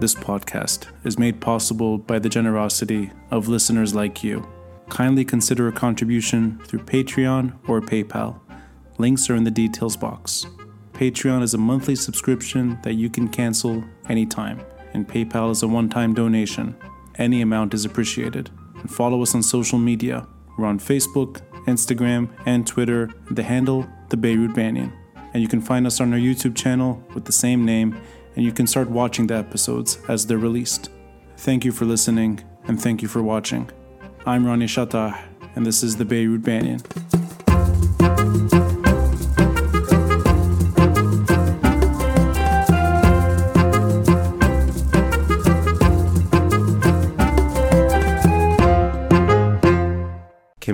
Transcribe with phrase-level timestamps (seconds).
[0.00, 4.48] This podcast is made possible by the generosity of listeners like you.
[4.88, 8.40] Kindly consider a contribution through Patreon or PayPal.
[8.98, 10.46] Links are in the details box.
[10.94, 14.60] Patreon is a monthly subscription that you can cancel anytime,
[14.94, 16.74] and PayPal is a one time donation.
[17.16, 18.50] Any amount is appreciated.
[18.80, 20.26] And follow us on social media.
[20.56, 24.92] We're on Facebook, Instagram, and Twitter, the handle The Beirut Banyan.
[25.32, 28.00] And you can find us on our YouTube channel with the same name,
[28.34, 30.90] and you can start watching the episodes as they're released.
[31.36, 33.70] Thank you for listening, and thank you for watching.
[34.26, 35.18] I'm Ronnie Chatah,
[35.54, 36.80] and this is the Beirut Banyan.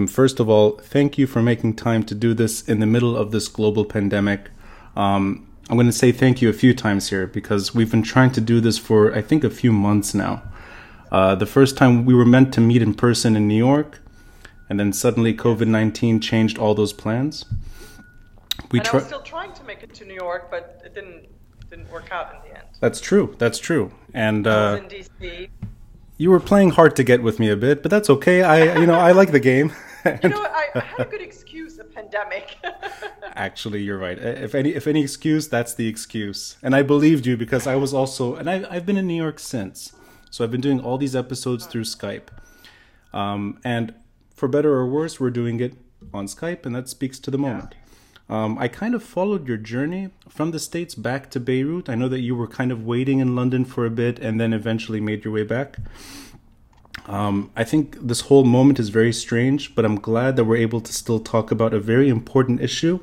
[0.04, 3.30] First of all, thank you for making time to do this in the middle of
[3.30, 4.50] this global pandemic.
[4.96, 8.32] Um, I'm going to say thank you a few times here because we've been trying
[8.32, 10.42] to do this for, I think, a few months now.
[11.10, 14.00] Uh, the first time we were meant to meet in person in New York,
[14.68, 17.44] and then suddenly COVID 19 changed all those plans.
[18.70, 21.28] We and I was still trying to make it to New York, but it didn't
[21.70, 22.68] didn't work out in the end.
[22.80, 23.34] That's true.
[23.38, 23.92] That's true.
[24.14, 25.48] And uh, in DC.
[26.18, 28.42] You were playing hard to get with me a bit, but that's okay.
[28.42, 29.72] I, you know, I like the game.
[30.22, 32.56] you know, I, I had a good excuse, a pandemic.
[33.34, 34.18] Actually, you're right.
[34.18, 36.56] If any, if any excuse, that's the excuse.
[36.62, 39.38] And I believed you because I was also, and I, I've been in New York
[39.38, 39.92] since,
[40.30, 42.28] so I've been doing all these episodes through Skype.
[43.12, 43.94] Um, and
[44.34, 45.74] for better or worse, we're doing it
[46.14, 47.74] on Skype, and that speaks to the moment.
[47.74, 47.85] Yeah.
[48.28, 51.88] Um, I kind of followed your journey from the States back to Beirut.
[51.88, 54.52] I know that you were kind of waiting in London for a bit and then
[54.52, 55.76] eventually made your way back.
[57.06, 60.80] Um, I think this whole moment is very strange, but I'm glad that we're able
[60.80, 62.98] to still talk about a very important issue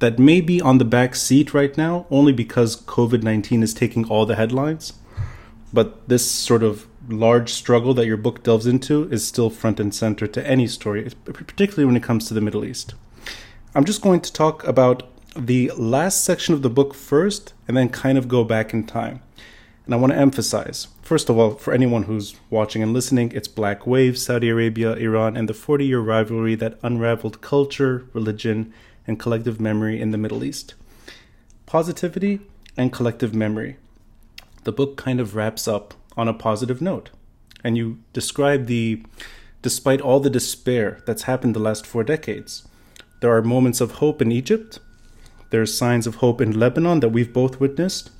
[0.00, 4.04] that may be on the back seat right now, only because COVID 19 is taking
[4.06, 4.92] all the headlines.
[5.72, 9.94] But this sort of large struggle that your book delves into is still front and
[9.94, 12.94] center to any story, particularly when it comes to the Middle East.
[13.72, 15.04] I'm just going to talk about
[15.36, 19.22] the last section of the book first and then kind of go back in time.
[19.84, 23.46] And I want to emphasize, first of all, for anyone who's watching and listening, it's
[23.46, 28.72] Black Wave, Saudi Arabia, Iran, and the 40 year rivalry that unraveled culture, religion,
[29.06, 30.74] and collective memory in the Middle East.
[31.64, 32.40] Positivity
[32.76, 33.76] and collective memory.
[34.64, 37.10] The book kind of wraps up on a positive note.
[37.62, 39.04] And you describe the,
[39.62, 42.66] despite all the despair that's happened the last four decades,
[43.20, 44.78] there are moments of hope in Egypt.
[45.50, 48.10] There are signs of hope in Lebanon that we've both witnessed.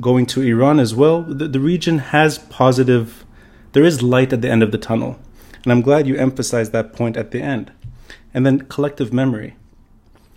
[0.00, 3.24] Going to Iran as well, the, the region has positive,
[3.72, 5.18] there is light at the end of the tunnel.
[5.64, 7.72] And I'm glad you emphasized that point at the end.
[8.32, 9.56] And then collective memory.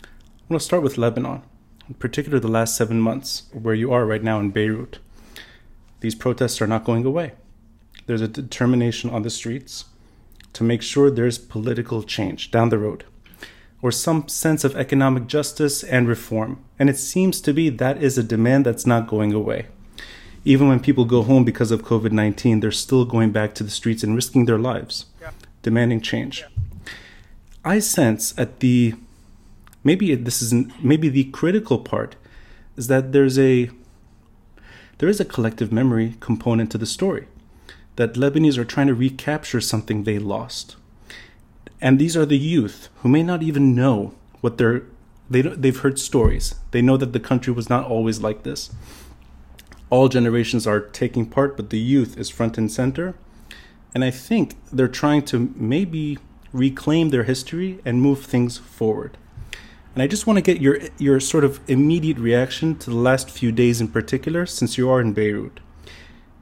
[0.03, 0.07] I
[0.49, 1.43] want to start with Lebanon,
[1.87, 4.99] in particular the last seven months, where you are right now in Beirut.
[6.01, 7.33] These protests are not going away.
[8.07, 9.85] There's a determination on the streets
[10.53, 13.05] to make sure there's political change down the road
[13.81, 16.63] or some sense of economic justice and reform.
[16.79, 19.67] And it seems to be that is a demand that's not going away.
[20.43, 23.71] Even when people go home because of COVID 19, they're still going back to the
[23.71, 25.31] streets and risking their lives, yeah.
[25.63, 26.41] demanding change.
[26.41, 26.47] Yeah.
[27.63, 28.93] I sense at the
[29.83, 32.15] maybe this is maybe the critical part
[32.77, 33.71] is that there's a
[34.99, 37.27] there is a collective memory component to the story
[37.95, 40.75] that Lebanese are trying to recapture something they lost.
[41.81, 44.83] And these are the youth who may not even know what they're
[45.29, 46.55] they they've heard stories.
[46.71, 48.71] They know that the country was not always like this.
[49.89, 53.15] All generations are taking part, but the youth is front and center.
[53.93, 56.17] And I think they're trying to maybe
[56.51, 59.17] reclaim their history and move things forward.
[59.93, 63.29] And I just want to get your your sort of immediate reaction to the last
[63.29, 65.59] few days in particular since you are in Beirut.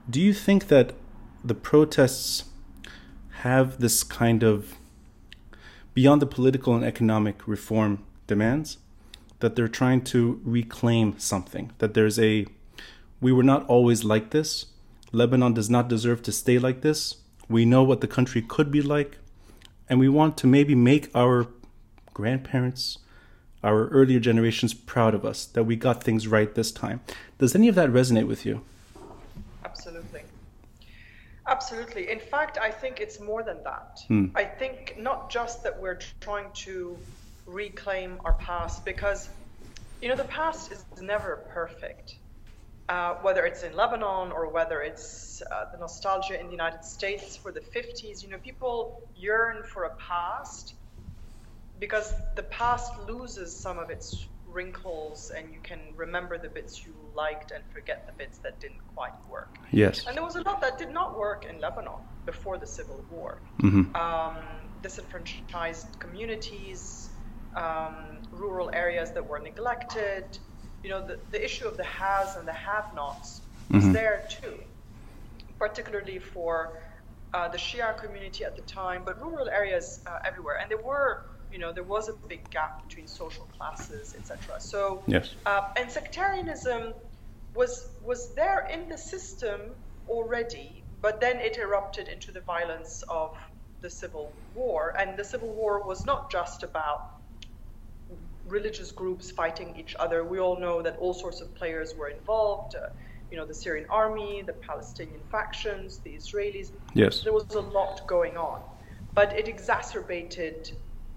[0.10, 0.94] Do you think that
[1.44, 2.46] the protests
[3.42, 4.76] have this kind of
[5.94, 8.78] beyond the political and economic reform demands,
[9.40, 12.46] that they're trying to reclaim something, that there's a
[13.20, 14.66] we were not always like this.
[15.14, 17.18] Lebanon does not deserve to stay like this.
[17.48, 19.18] We know what the country could be like,
[19.88, 21.48] and we want to maybe make our
[22.14, 23.00] grandparents,
[23.64, 27.00] our earlier generations proud of us that we got things right this time.
[27.38, 28.62] Does any of that resonate with you?
[31.48, 32.10] Absolutely.
[32.10, 34.00] In fact, I think it's more than that.
[34.08, 34.26] Hmm.
[34.36, 36.98] I think not just that we're trying to
[37.46, 39.30] reclaim our past, because,
[40.02, 42.16] you know, the past is never perfect.
[42.90, 47.38] Uh, whether it's in Lebanon or whether it's uh, the nostalgia in the United States
[47.38, 50.76] for the 50s, you know, people yearn for a past
[51.80, 56.94] because the past loses some of its wrinkles and you can remember the bits you
[57.16, 59.58] liked and forget the bits that didn't quite work.
[59.72, 60.06] Yes.
[60.08, 63.42] And there was a lot that did not work in Lebanon before the civil war.
[63.62, 63.96] Mm-hmm.
[63.96, 64.38] Um,
[64.82, 67.10] disenfranchised communities,
[67.56, 67.96] um,
[68.32, 70.26] rural areas that were neglected.
[70.84, 73.42] You know, the, the issue of the haves and the have-nots
[73.72, 73.94] was Mhm.
[73.94, 74.60] there too,
[75.58, 76.74] particularly for
[77.34, 80.58] uh, the Shia community at the time, but rural areas uh, everywhere.
[80.62, 81.24] And there were,
[81.54, 84.60] you know, there was a big gap between social classes, etc.
[84.60, 85.36] So, Yes.
[85.46, 86.94] uh, and sectarianism
[87.54, 89.60] was was there in the system
[90.08, 93.38] already, but then it erupted into the violence of
[93.82, 97.02] the civil war, and the civil war was not just about
[98.48, 100.24] religious groups fighting each other.
[100.24, 102.76] We all know that all sorts of players were involved.
[102.76, 102.90] Uh,
[103.30, 106.72] you know, the Syrian army, the Palestinian factions, the Israelis.
[106.94, 107.22] Yes.
[107.22, 108.60] There was a lot going on,
[109.14, 110.72] but it exacerbated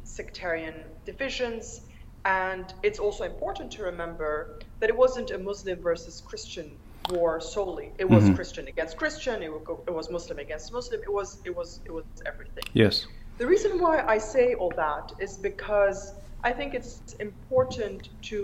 [0.07, 0.75] sectarian
[1.05, 1.81] divisions.
[2.25, 6.79] And it's also important to remember that it wasn't a Muslim versus Christian
[7.11, 7.93] war solely.
[7.99, 8.35] It was Mhm.
[8.35, 9.43] Christian against Christian.
[9.43, 11.01] It was Muslim against Muslim.
[11.03, 12.65] It was it was it was everything.
[12.73, 13.07] Yes.
[13.39, 16.01] The reason why I say all that is because
[16.43, 18.41] I think it's important to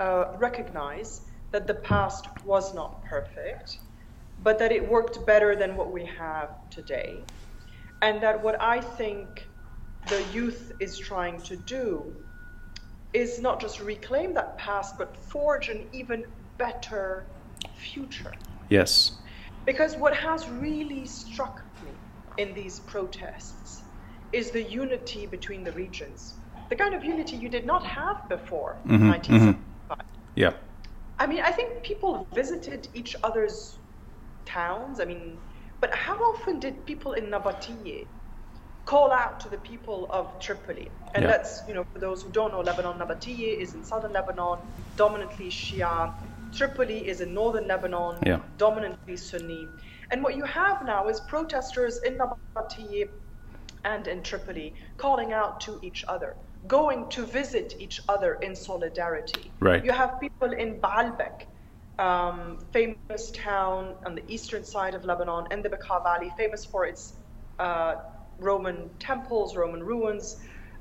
[0.00, 1.10] uh, recognize
[1.52, 3.78] that the past was not perfect,
[4.42, 7.24] but that it worked better than what we have today.
[8.02, 9.48] And that what I think
[10.08, 12.12] the youth is trying to do
[13.12, 16.24] is not just reclaim that past, but forge an even
[16.58, 17.26] better
[17.76, 18.32] future.
[18.68, 19.18] Yes.
[19.64, 21.92] Because what has really struck me
[22.38, 23.84] in these protests
[24.32, 26.34] is the unity between the regions.
[26.70, 29.98] The kind of unity you did not have before Mhm, 1975.
[30.34, 30.54] Yeah.
[31.18, 33.78] I mean, I think people visited each other's
[34.44, 34.98] towns.
[35.00, 35.40] I mean,
[35.80, 38.08] but how often did people in Nabatieh
[38.84, 40.90] call out to the people of Tripoli?
[41.14, 41.30] And Yeah.
[41.30, 44.58] that's, you know, for those who don't know, Lebanon, Nabatieh is in southern Lebanon,
[44.96, 46.12] dominantly Shia.
[46.52, 48.40] Tripoli is in northern Lebanon, Yeah.
[48.58, 49.68] dominantly Sunni.
[50.10, 53.08] And what you have now is protesters in Nabatieh
[53.84, 56.36] and in Tripoli calling out to each other,
[56.66, 59.52] going to visit each other in solidarity.
[59.60, 59.84] Right.
[59.84, 61.46] You have people in Baalbek,
[61.98, 66.86] um, famous town on the eastern side of Lebanon in the Bekaa Valley, famous for
[66.86, 67.14] its
[67.58, 67.94] uh,
[68.38, 70.36] Roman temples, Roman ruins,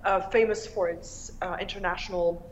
[0.06, 2.52] uh, famous for its uh, international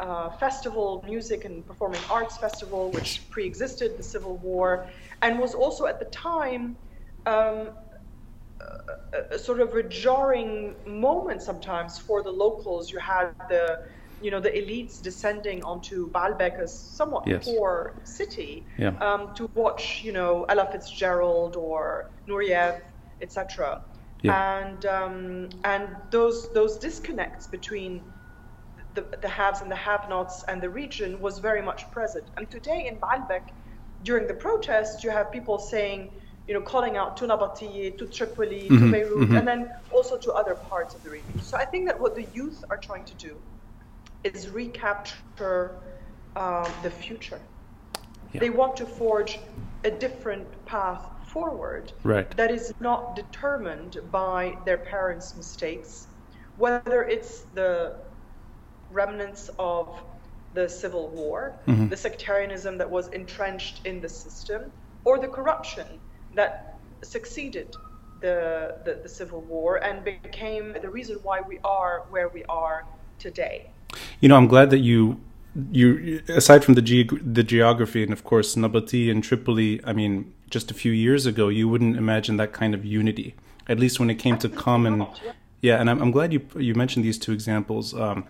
[0.00, 4.86] uh, festival, music and performing arts festival, which pre-existed the Civil War,
[5.22, 6.76] and was also at the time
[7.26, 7.70] um,
[9.12, 12.90] a, a sort of a jarring moment sometimes for the locals.
[12.90, 13.78] You had the,
[14.20, 17.44] you know, the elites descending onto Baalbek, a somewhat Yes.
[17.44, 18.96] poor city, Yeah.
[19.00, 22.80] um, to watch, you know, Ella Fitzgerald or Nureyev,
[23.20, 23.82] etc.
[24.22, 24.58] Yeah.
[24.60, 28.12] And um, and those those disconnects between
[28.94, 32.24] the, the haves and the have-nots and the region was very much present.
[32.36, 33.46] And today in Baalbek,
[34.02, 36.10] during the protests, you have people saying,
[36.48, 39.38] you know, calling out to Nabatieh, to Tripoli, to Mhm, Beirut, mhm.
[39.38, 41.40] and then also to other parts of the region.
[41.40, 43.36] So I think that what the youth are trying to do
[44.24, 45.78] is recapture
[46.36, 47.40] um, the future.
[48.32, 48.40] Yeah.
[48.40, 49.38] They want to forge
[49.84, 52.28] a different path forward Right.
[52.36, 56.06] that is not determined by their parents' mistakes,
[56.56, 57.96] whether it's the
[58.90, 59.86] remnants of
[60.54, 61.88] the civil war, Mhm.
[61.90, 64.72] the sectarianism that was entrenched in the system,
[65.04, 65.86] or the corruption
[66.34, 67.76] that succeeded
[68.20, 72.84] the, the, the civil war and became the reason why we are where we are
[73.18, 73.70] today.
[74.20, 75.18] You know, I'm glad that you
[75.72, 79.80] you aside from the ge- the geography and of course Nabati and Tripoli.
[79.84, 83.34] I mean, just a few years ago, you wouldn't imagine that kind of unity.
[83.68, 85.06] At least when it came to common.
[85.60, 85.80] yeah.
[85.80, 87.94] And I'm, I'm glad you you mentioned these two examples.
[87.94, 88.24] Um,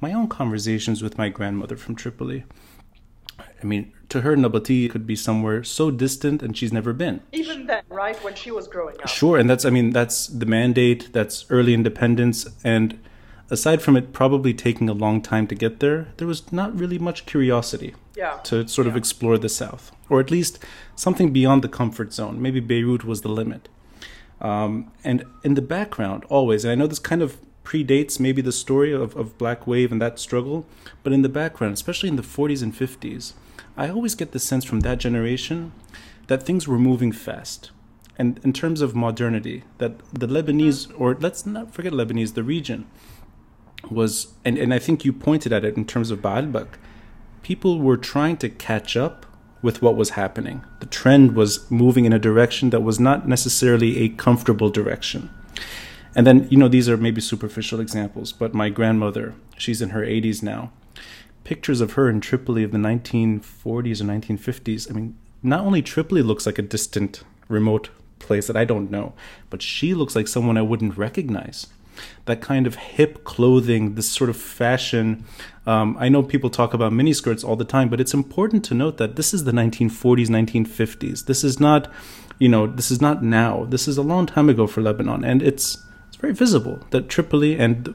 [0.00, 2.44] my own conversations with my grandmother from Tripoli.
[3.38, 7.20] I mean, to her, Nabati could be somewhere so distant, and she's never been.
[7.32, 9.08] Even then, right, when she was growing up.
[9.08, 12.98] Sure, and that's I mean that's the mandate, that's early independence, and
[13.50, 16.98] aside from it probably taking a long time to get there, there was not really
[16.98, 18.36] much curiosity Yeah.
[18.44, 20.58] to sort of explore the South, or at least
[20.94, 22.40] something beyond the comfort zone.
[22.40, 23.68] Maybe Beirut was the limit.
[24.40, 28.52] Um, and in the background, always, and I know this kind of predates maybe the
[28.52, 30.66] story of, of Black Wave and that struggle,
[31.02, 33.34] but in the background, especially in the 40s and 50s,
[33.76, 35.72] I always get the sense from that generation
[36.28, 37.70] that things were moving fast.
[38.18, 42.86] And in terms of modernity, that the Lebanese, or let's not forget Lebanese, the region,
[43.88, 46.68] was, and, and I think you pointed at it in terms of Baalbek,
[47.42, 49.26] people were trying to catch up
[49.62, 50.64] with what was happening.
[50.80, 55.30] The trend was moving in a direction that was not necessarily a comfortable direction.
[56.14, 60.02] And then, you know, these are maybe superficial examples, but my grandmother, she's in her
[60.02, 60.72] 80s now.
[61.44, 64.90] Pictures of her in Tripoli of the 1940s or 1950s.
[64.90, 69.12] I mean, not only Tripoli looks like a distant, remote place that I don't know,
[69.50, 71.66] but she looks like someone I wouldn't recognize.
[72.24, 75.24] That kind of hip clothing, this sort of fashion.
[75.66, 78.96] Um, I know people talk about miniskirts all the time, but it's important to note
[78.98, 81.26] that this is the 1940s, 1950s.
[81.26, 81.90] This is not,
[82.38, 83.64] you know, this is not now.
[83.64, 87.58] This is a long time ago for Lebanon, and it's it's very visible that Tripoli
[87.58, 87.94] and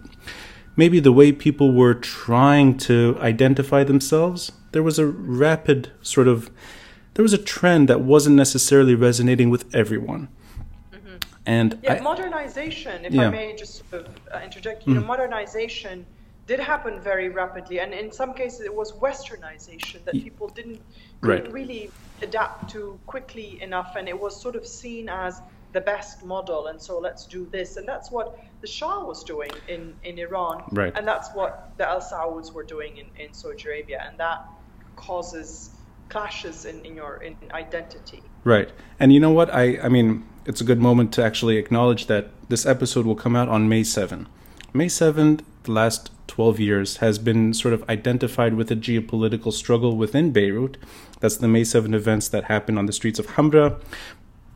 [0.76, 6.50] maybe the way people were trying to identify themselves, there was a rapid sort of
[7.14, 10.28] there was a trend that wasn't necessarily resonating with everyone.
[11.46, 13.28] And Yeah, I- modernization, if Yeah.
[13.28, 16.06] I may just sort of uh, interject, you know, modernization
[16.48, 20.82] did happen very rapidly, and in some cases it was westernization that people didn't
[21.22, 21.52] Right.
[21.52, 26.68] really adapt to quickly enough, and it was sort of seen as the best model,
[26.68, 30.64] and so let's do this, and that's what the Shah was doing in, in Iran,
[30.72, 30.94] Right.
[30.96, 34.40] and that's what the Al Sauds were doing in, in Saudi Arabia, and that
[34.96, 35.75] causes
[36.10, 38.22] clashes in, in your in identity.
[38.44, 38.70] Right.
[39.00, 39.54] And you know what?
[39.54, 43.36] I, I mean, it's a good moment to actually acknowledge that this episode will come
[43.36, 44.28] out on May 7.
[44.74, 49.96] May 7, the last 12 years, has been sort of identified with a geopolitical struggle
[49.98, 50.78] within Beirut.
[51.20, 53.82] That's the May 7 events that happened on the streets of Hamra,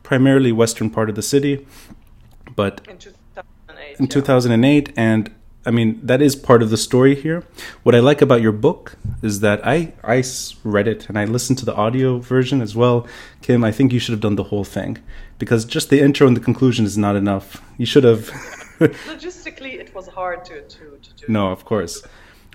[0.02, 1.66] primarily western part of the city.
[2.54, 3.98] But In 2008.
[3.98, 4.10] in yeah.
[4.10, 5.34] 2008 and
[5.66, 7.42] i mean that is part of the story here.
[7.82, 10.22] What i like about your book is that I, I
[10.64, 13.06] read it and i listened to the audio version as well.
[13.42, 14.98] Kim i think you should have done the whole thing
[15.38, 17.62] because just the intro and the conclusion is not enough.
[17.78, 18.30] You should have
[18.80, 21.24] Logistically, it was hard to, to, to do.
[21.28, 22.02] no of course.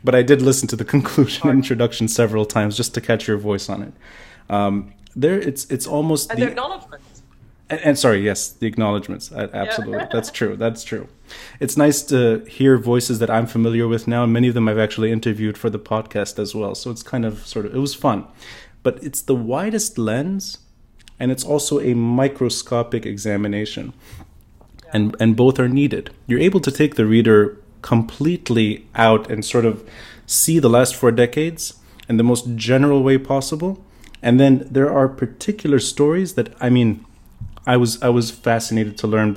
[0.03, 3.37] But i did listen to the conclusion and introduction several times just to catch your
[3.37, 3.93] voice on it.
[4.49, 7.04] Um there it's it's almost And the acknowledgements.
[7.69, 9.31] And, and sorry, yes, the acknowledgments.
[9.31, 10.55] Absolutely, that's true.
[10.55, 11.07] That's true.
[11.59, 14.77] It's nice to hear voices that I'm familiar with now, and many of them I've
[14.77, 16.75] actually interviewed for the podcast as well.
[16.75, 18.25] So it's kind of sort of it was fun,
[18.83, 20.59] but it's the widest lens,
[21.19, 23.93] and it's also a microscopic examination,
[24.93, 26.11] and and both are needed.
[26.27, 29.87] You're able to take the reader completely out and sort of
[30.25, 31.75] see the last four decades
[32.09, 33.83] in the most general way possible.
[34.21, 37.05] And then there are particular stories that I mean,
[37.67, 39.35] I was I was fascinated to learn,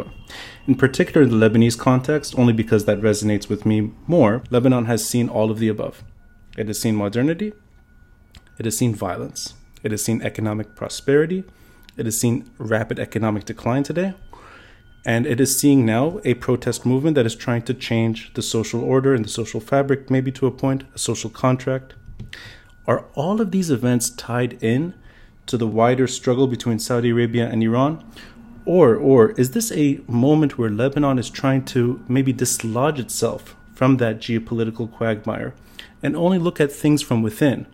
[0.67, 4.43] in particular the Lebanese context, only because that resonates with me more.
[4.51, 6.05] Lebanon has seen all of the above.
[6.57, 7.53] It has seen modernity.
[8.59, 9.55] It has seen violence.
[9.83, 11.45] It has seen economic prosperity.
[11.97, 14.15] It has seen rapid economic decline today.
[15.07, 18.83] And it is seeing now a protest movement that is trying to change the social
[18.83, 21.95] order and the social fabric, maybe to a point, a social contract.
[22.87, 24.95] Are all of these events tied in
[25.49, 28.05] to the wider struggle between Saudi Arabia and Iran?
[28.65, 33.97] Or, or is this a moment where Lebanon is trying to maybe dislodge itself from
[33.97, 35.55] that geopolitical quagmire
[36.03, 37.67] and only look at things from within?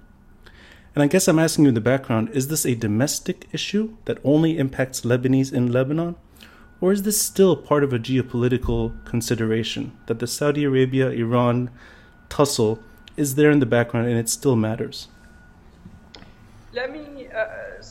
[0.95, 4.19] And I guess I'm asking you in the background is this a domestic issue that
[4.23, 6.15] only impacts Lebanese in Lebanon?
[6.81, 11.71] Or is this still part of a geopolitical consideration that the Saudi Arabia Iran
[12.29, 12.81] tussle
[13.17, 15.09] is there in the background and it still matters?
[16.73, 17.07] Let me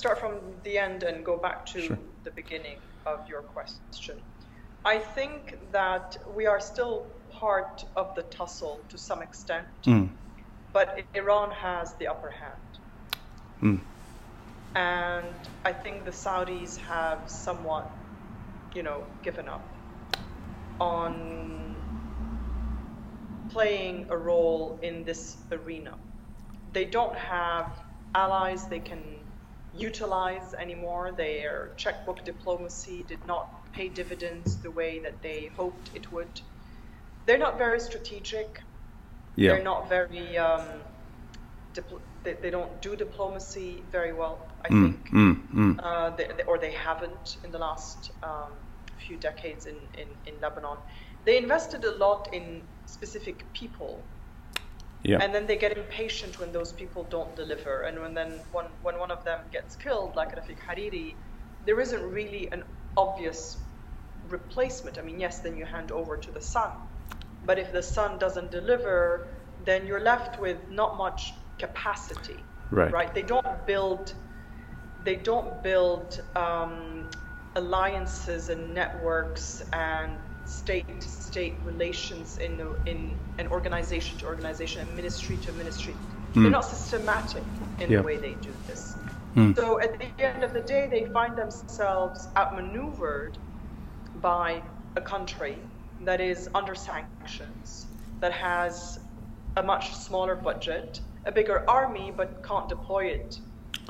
[0.04, 1.98] start from the end and go back to Sure.
[2.26, 4.16] the beginning of your question.
[4.84, 7.08] I think that we are still
[7.40, 10.10] part of the tussle to some extent, Mm,
[10.74, 12.72] but Iran has the upper hand.
[13.62, 13.80] mm,
[14.76, 17.88] And I think the Saudis have somewhat,
[18.76, 19.74] you know, given up
[20.82, 21.76] on
[23.54, 25.94] playing a role in this arena.
[26.74, 27.68] They don't have
[28.14, 29.23] allies they can
[29.74, 31.12] utilize anymore.
[31.12, 36.42] Their checkbook diplomacy did not pay dividends the way that they hoped it would.
[37.26, 38.64] They're not very strategic.
[39.36, 39.56] yeah.
[39.56, 40.38] They're not very.
[40.38, 40.84] Um,
[41.74, 44.48] dipl- they, they don't do diplomacy very well.
[44.66, 45.80] I Mm, think, mm, mm.
[45.80, 48.54] uh, they, they- or they haven't in the last um,
[48.98, 50.78] few decades in, in, in Lebanon.
[51.26, 54.06] They invested a lot in specific people,
[55.04, 55.20] Yeah.
[55.22, 57.82] and then they get impatient when those people don't deliver.
[57.82, 61.18] And when then one, when one of them gets killed, like Rafiq Hariri,
[61.66, 62.64] there isn't really an
[62.96, 63.66] obvious
[64.30, 64.98] replacement.
[64.98, 66.72] I mean, yes, then you hand over to the son,
[67.44, 69.28] but if the son doesn't deliver,
[69.60, 72.46] then you're left with not much capacity.
[72.72, 72.92] Right.
[72.92, 73.14] Right.
[73.14, 74.14] They don't build.
[75.04, 77.10] They don't build um,
[77.56, 85.52] alliances and networks and state-to-state relations in in an organization to organization and ministry to
[85.54, 85.96] ministry.
[86.34, 87.44] They're not systematic
[87.80, 87.98] in Yeah.
[87.98, 88.96] the way they do this.
[89.36, 89.56] Mm.
[89.56, 93.38] So at the end of the day, they find themselves outmaneuvered
[94.16, 94.64] by
[94.96, 95.58] a country,
[96.02, 97.88] that is under sanctions,
[98.20, 99.00] that has
[99.58, 103.40] a much smaller budget, a bigger army, but can't deploy it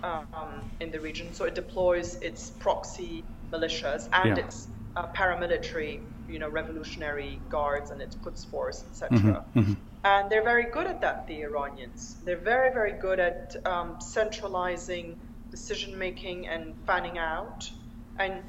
[0.04, 1.34] um, in the region.
[1.34, 4.44] So it deploys its proxy militias and Yeah.
[4.44, 6.02] its uh, paramilitary,
[6.34, 9.18] you know, revolutionary guards and its Quds force, etc.
[9.18, 9.78] Mm-hmm, mhm.
[10.04, 12.18] And they're very good at that, the Iranians.
[12.26, 15.16] They're very, very good at um, centralizing
[15.52, 17.70] decision making and fanning out
[18.18, 18.42] and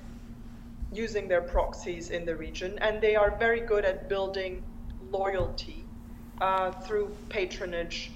[0.93, 2.79] using their proxies in the region.
[2.81, 4.63] And they are very good at building
[5.11, 5.85] loyalty
[6.41, 8.11] uh, through patronage,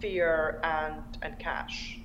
[0.00, 1.98] fear, and, and cash.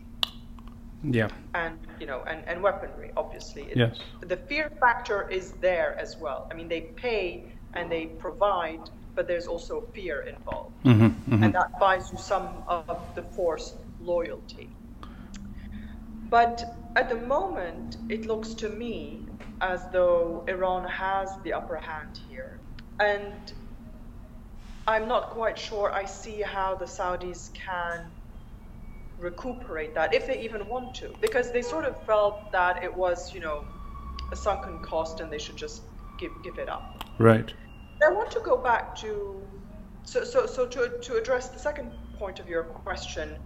[1.03, 1.29] Yeah.
[1.53, 3.11] And you know, and, and weaponry.
[3.17, 3.97] Obviously, It- Yes.
[4.21, 6.47] The fear factor is there as well.
[6.51, 8.79] I mean, they pay and they provide,
[9.15, 13.75] but there's also fear involved hmm hmm and that buys you some of the forced
[13.99, 14.69] loyalty.
[16.29, 16.63] But
[16.95, 19.27] at the moment, it looks to me
[19.61, 22.59] as though Iran has the upper hand here.
[22.99, 23.53] And
[24.87, 28.11] I'm not quite sure I see how the Saudis can
[29.19, 33.33] recuperate that, if they even want to, because they sort of felt that it was,
[33.33, 33.65] you know,
[34.31, 35.83] a sunken cost and they should just
[36.17, 37.03] give, give it up.
[37.17, 37.53] Right.
[38.07, 39.43] I want to go back to
[40.03, 43.37] so so so to to address the second point of your question.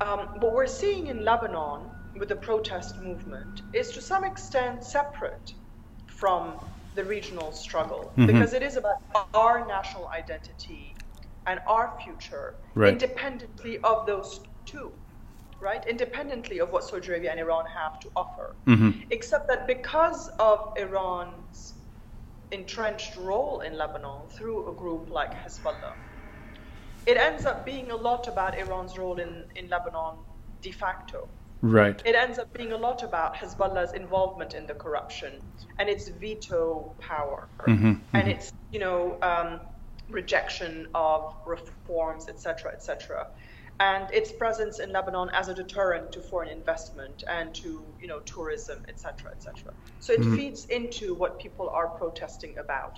[0.00, 5.52] Um, what we're seeing in Lebanon with the protest movement is to some extent separate
[6.06, 6.58] from
[6.94, 8.26] the regional struggle Mhm.
[8.26, 8.96] because it is about
[9.34, 10.96] our national identity
[11.46, 12.92] and our future Right.
[12.92, 14.92] independently of those two,
[15.62, 15.84] right?
[15.88, 20.58] Independently of what Saudi Arabia and Iran have to offer hmm except that because of
[20.76, 21.74] Iran's
[22.50, 25.96] entrenched role in Lebanon through a group like Hezbollah,
[27.06, 30.16] it ends up being a lot about Iran's role in, in Lebanon
[30.62, 31.28] de facto.
[31.62, 32.00] Right.
[32.04, 35.40] It ends up being a lot about Hezbollah's involvement in the corruption
[35.78, 38.32] and its veto power Mhm, and mhm.
[38.32, 39.60] its, you know, um,
[40.08, 43.26] rejection of reforms, etc., etc.,
[43.82, 47.68] and its presence in Lebanon as a deterrent to foreign investment and to,
[48.00, 49.72] you know, tourism, etc., etc.
[49.98, 50.36] So it Mhm.
[50.36, 52.94] feeds into what people are protesting about.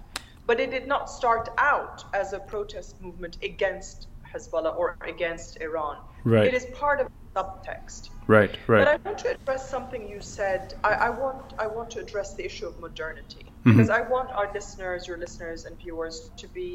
[0.47, 5.97] But it did not start out as a protest movement against Hezbollah or against Iran.
[6.25, 6.49] Right.
[6.49, 8.03] It is part of the subtext.
[8.27, 8.55] Right.
[8.69, 8.85] Right.
[8.85, 10.75] But I want to address something you said.
[10.91, 13.71] I, I want I want to address the issue of modernity Mhm.
[13.71, 16.69] because I want our listeners, your listeners and viewers, to be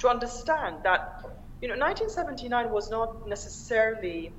[0.00, 1.00] to understand that
[1.60, 4.32] you know 1979 was not necessarily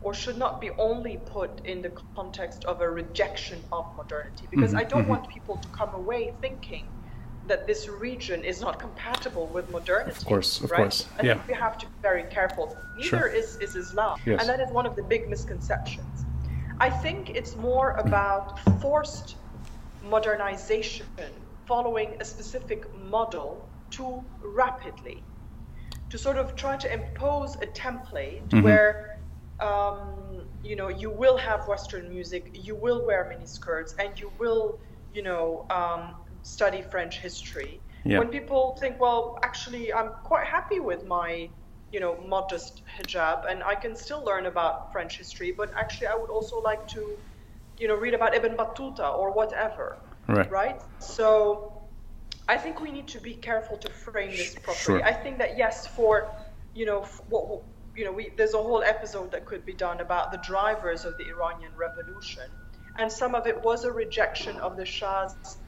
[0.00, 4.72] or should not be only put in the context of a rejection of modernity because
[4.72, 5.08] Mhm, I don't mhm.
[5.14, 6.86] want people to come away thinking
[7.46, 10.10] that this region is not compatible with modernity.
[10.10, 10.78] Of course, of right?
[10.78, 11.34] course, I yeah.
[11.34, 12.76] think we have to be very careful.
[12.96, 13.26] Neither Sure.
[13.28, 14.16] is, is Islam.
[14.26, 14.40] Yes.
[14.40, 16.24] And that is one of the big misconceptions.
[16.80, 19.36] I think it's more about forced
[20.02, 21.06] modernization
[21.66, 24.24] following a specific model too
[24.56, 25.22] rapidly.
[26.12, 28.62] To sort of try to impose a template Mhm.
[28.62, 28.88] where
[29.60, 34.78] um, you know you will have Western music, you will wear miniskirts, and you will
[35.14, 36.02] you know um,
[36.42, 37.80] study French history.
[38.04, 38.18] Yeah.
[38.18, 41.48] When people think, well, actually, I'm quite happy with my
[41.92, 46.14] you know modest hijab, and I can still learn about French history, but actually, I
[46.20, 47.02] would also like to
[47.78, 49.96] you know read about Ibn Battuta or whatever
[50.28, 50.50] Right.
[50.50, 50.78] right?
[50.98, 51.71] So
[52.48, 55.00] I think we need to be careful to frame this properly.
[55.00, 55.04] Sure.
[55.04, 56.30] I think that yes, for
[56.74, 57.62] you know what
[57.94, 61.16] you know, we, there's a whole episode that could be done about the drivers of
[61.18, 62.44] the Iranian revolution,
[62.98, 65.58] and some of it was a rejection of the Shah's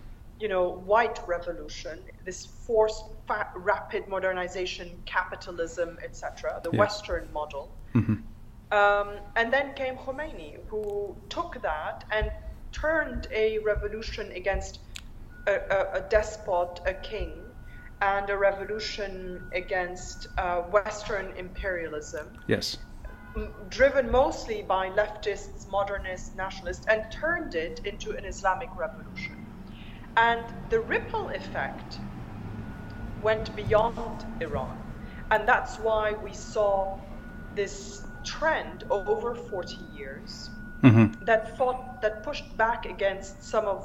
[0.41, 6.79] you know white revolution, this forced fa- rapid modernization, capitalism, etc., the Yeah.
[6.81, 7.71] Western model.
[7.93, 8.15] hmm
[8.73, 12.33] Um, and then came Khomeini, who took that and
[12.73, 14.81] turned a revolution against
[15.47, 17.45] a, a, a despot, a king,
[18.01, 22.77] and a revolution against uh, Western imperialism, Yes.
[23.69, 29.37] driven mostly by leftists, modernists, nationalists, and turned it into an Islamic revolution.
[30.17, 32.01] And the ripple effect
[33.21, 34.77] went beyond Iran.
[35.31, 36.99] And that's why we saw
[37.57, 40.51] this trend over 40 years
[40.83, 43.83] hmm that fought, that pushed back against some of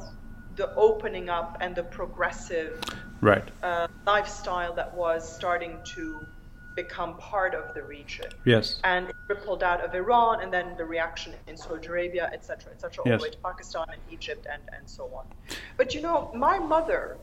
[0.59, 2.79] the opening up and the progressive
[3.21, 3.47] Right.
[3.63, 6.03] uh, lifestyle that was starting to
[6.75, 8.29] become part of the region.
[8.45, 8.79] Yes.
[8.83, 13.03] And it rippled out of Iran, and then the reaction in Saudi Arabia, etc., etc.,
[13.03, 13.19] all Yes.
[13.19, 15.25] the way to Pakistan and Egypt, and, and so on.
[15.77, 16.17] But you know,
[16.47, 17.17] my mother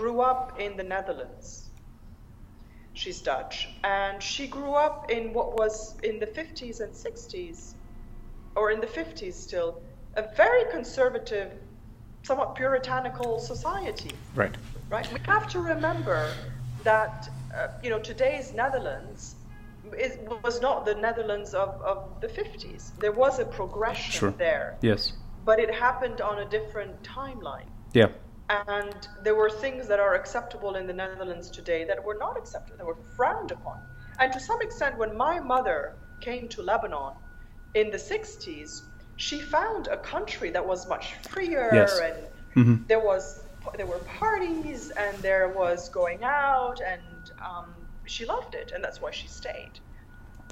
[0.00, 1.48] grew up in the Netherlands.
[3.00, 7.74] She's Dutch, and she grew up in what was in the 50s and 60s,
[8.56, 9.70] or in the 50s still,
[10.16, 11.50] a very conservative,
[12.22, 14.54] somewhat puritanical society Right.
[14.88, 15.10] right?
[15.12, 16.32] We have to remember
[16.84, 19.36] that uh, you know today's Netherlands
[19.98, 22.96] is, was not the Netherlands of, of the 50s.
[22.98, 24.30] There was a progression Sure.
[24.36, 25.12] there, Yes.
[25.44, 27.68] but it happened on a different timeline.
[27.94, 28.08] Yeah.
[28.68, 32.76] And there were things that are acceptable in the Netherlands today that were not acceptable,
[32.78, 33.78] that were frowned upon.
[34.18, 37.14] And to some extent, when my mother came to Lebanon
[37.74, 38.82] in the 60s,
[39.26, 41.92] she found a country that was much freer Yes.
[42.06, 42.16] and
[42.56, 42.88] Mhm.
[42.88, 43.24] there was
[43.76, 47.02] there were parties and there was going out and
[47.48, 47.66] um,
[48.06, 49.74] she loved it and that's why she stayed.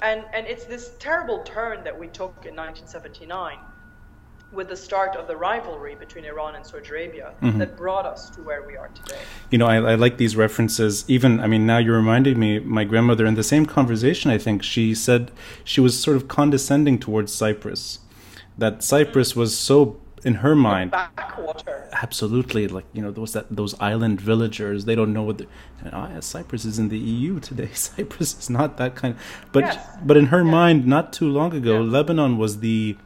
[0.02, 3.56] And and it's this terrible turn that we took in 1979
[4.58, 7.28] with the start of the rivalry between Iran and Saudi Arabia
[7.60, 9.22] that brought us to where we are today.
[9.50, 11.04] You know, I, I like these references.
[11.06, 14.62] Even, I mean, now you're reminding me, my grandmother, in the same conversation, I think,
[14.62, 15.22] she said
[15.64, 17.98] she was sort of condescending towards Cyprus.
[18.58, 21.88] That Cyprus was so, in her mind, Backwater.
[21.92, 25.46] absolutely like you know those that those island villagers they don't know what the,
[25.92, 29.14] oh, yeah, cyprus is in the eu today cyprus is not that kind
[29.52, 29.78] but Yes.
[30.04, 31.90] but in her mind not too long ago Yeah.
[31.98, 32.96] lebanon was the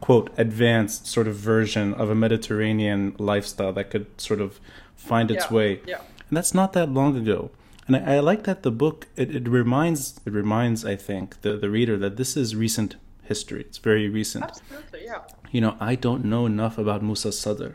[0.00, 4.58] quote advanced sort of version of a mediterranean lifestyle that could sort of
[4.96, 6.00] find its Yeah, way yeah.
[6.28, 7.50] and that's not that long ago
[7.86, 11.52] and i, I like that the book it, it reminds it reminds i think the,
[11.56, 15.20] the reader that this is recent history it's very recent Absolutely, yeah.
[15.50, 17.72] you know, I don't know enough about Musa Sadr.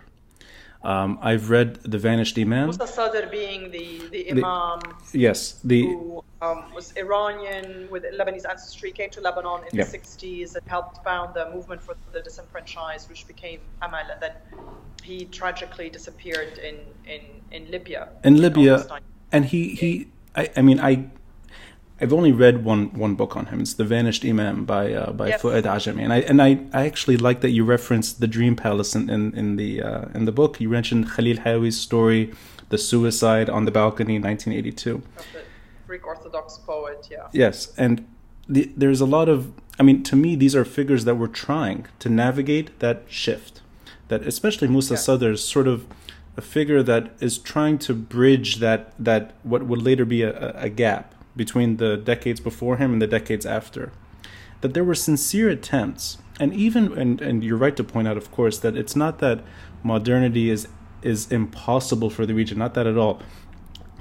[0.82, 2.66] Um, I've read The Vanished Imam.
[2.70, 4.80] Musa Sadr being the, the imam
[5.12, 9.84] Yes, the who um, was Iranian with Lebanese ancestry, came to Lebanon in Yeah.
[9.84, 14.08] the 60s and helped found the movement for the disenfranchised, which became Amal.
[14.14, 14.34] And then
[15.04, 16.76] he tragically disappeared in,
[17.14, 18.02] in, in Libya.
[18.24, 19.06] in Libya, August 19.
[19.34, 20.08] and he he.
[20.36, 21.10] I, I mean, I.
[22.02, 23.60] I've only read one, one book on him.
[23.60, 25.42] It's The Vanished Imam by uh, by Yes.
[25.42, 28.96] Fuad Ajami, and I and I, I actually like that you referenced the Dream Palace
[28.96, 30.62] in in, in the uh, in the book.
[30.62, 32.34] You mentioned Khalil Hawi's story,
[32.70, 35.02] the suicide on the balcony, in 1982.
[35.88, 37.28] Greek Orthodox poet, yeah.
[37.34, 38.06] Yes, and
[38.48, 39.52] the, there's a lot of.
[39.80, 43.62] I mean, to me, these are figures that were trying to navigate that shift.
[44.10, 45.00] That especially Musa Yeah.
[45.00, 45.86] Sadr is sort of
[46.38, 50.70] a figure that is trying to bridge that that what would later be a- a
[50.70, 53.92] gap between the decades before him and the decades after.
[54.62, 58.30] That there were sincere attempts, and even and and you're right to point out, of
[58.38, 59.38] course, that it's not that
[59.82, 60.68] modernity is
[61.02, 63.22] is impossible for the region, not that at all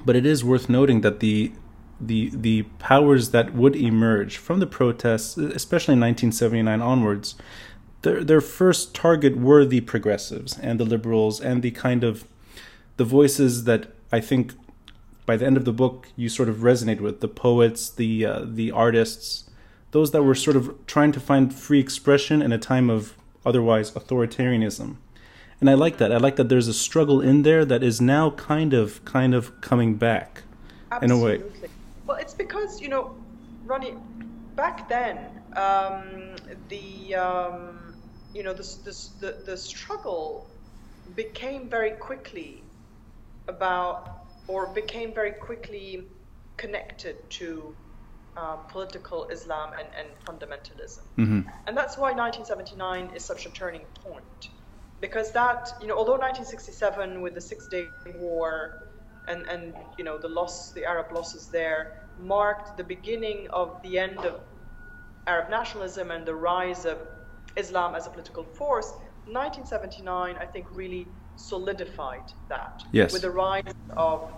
[0.05, 1.53] but it is worth noting that the
[2.01, 7.35] the the powers that would emerge from the protests, especially in 1979 onwards,
[8.03, 12.25] their their first target were the progressives and the liberals and the kind of
[12.97, 14.55] the voices that I think
[15.29, 18.41] by the end of the book you sort of resonate with the poets, the uh,
[18.45, 19.51] the artists,
[19.91, 23.15] those that were sort of trying to find free expression in a time of
[23.45, 24.97] otherwise authoritarianism.
[25.61, 26.11] And I like that.
[26.13, 29.61] I like that there's a struggle in there that is now kind of kind of
[29.61, 30.45] coming back
[31.03, 31.35] in a way.
[31.35, 31.69] Absolutely.
[32.07, 33.15] Well, it's because you know,
[33.67, 33.97] Ronnie,
[34.57, 35.19] back then,
[35.57, 36.37] um,
[36.71, 37.95] the um,
[38.33, 40.49] you know this, this, the the struggle
[41.15, 42.63] became very quickly
[43.47, 44.18] about,
[44.49, 46.09] or became very quickly
[46.57, 47.75] connected to
[48.37, 51.05] uh, political Islam and, and fundamentalism.
[51.17, 54.49] hmm And that's why 1979 is such a turning point.
[55.01, 58.73] Because that, you know, although 1967 with the Six Day War
[59.29, 63.99] and, and you know, the loss, the Arab losses there, marked the beginning of the
[63.99, 64.41] end of
[65.27, 66.99] Arab nationalism and the rise of
[67.57, 68.91] Islam as a political force,
[69.27, 71.09] 1979, I think, really
[71.39, 72.83] solidified that.
[72.93, 73.13] Yes.
[73.13, 73.63] With the rise
[73.97, 74.33] of,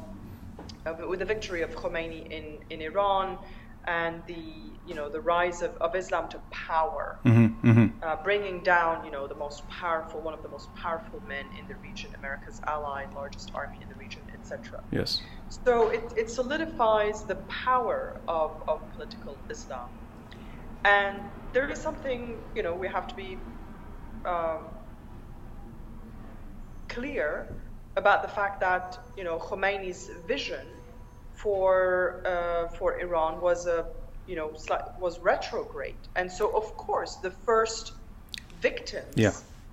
[0.87, 3.39] uh, with the victory of Khomeini in, in Iran
[3.87, 8.63] and the, you know, the rise of, of Islam to power hmm hmm uh, bringing
[8.63, 12.11] down, you know, the most powerful, one of the most powerful men in the region,
[12.19, 14.81] America's ally, largest army in the region, etc.
[14.91, 15.21] Yes.
[15.49, 17.37] So it, it solidifies the
[17.67, 19.89] power of, of political Islam.
[20.85, 21.21] And
[21.53, 23.37] there is something, you know, we have to be
[24.25, 24.61] um,
[26.90, 27.29] clear
[27.96, 30.66] about the fact that, you know, Khomeini's vision
[31.42, 33.79] for, uh, for Iran was a,
[34.26, 34.48] you know,
[34.98, 36.03] was retrograde.
[36.16, 37.92] And so, of course, the first
[38.61, 39.33] victims Yeah.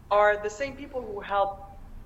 [0.10, 1.60] are the same people who helped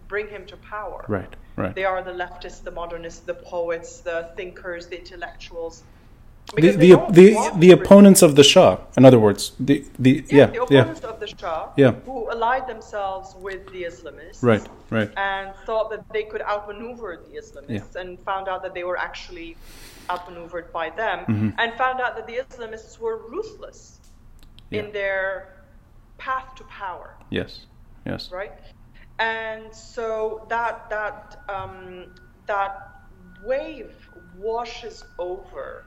[0.08, 1.06] bring him to power.
[1.08, 1.34] Right.
[1.56, 1.76] Right.
[1.76, 5.76] They are the leftists, the modernists, the poets, the thinkers, the intellectuals.
[6.54, 8.78] The Because the the, the opponents of the Shah.
[8.98, 11.94] In other words, the the yeah, yeah the yeah, opponents of the Shah, Yeah.
[12.06, 17.40] who allied themselves with the Islamists, right right and thought that they could outmaneuver the
[17.40, 19.56] Islamists, and found out that they were actually
[20.10, 21.50] outmaneuvered by them, Mm-hmm.
[21.58, 24.02] and found out that the Islamists were ruthless
[24.70, 24.80] Yeah.
[24.80, 25.24] in their
[26.18, 27.66] path to power yes
[28.06, 28.54] yes right?
[29.20, 32.08] And so that that um,
[32.48, 32.74] that
[33.44, 33.94] wave
[34.36, 35.86] washes over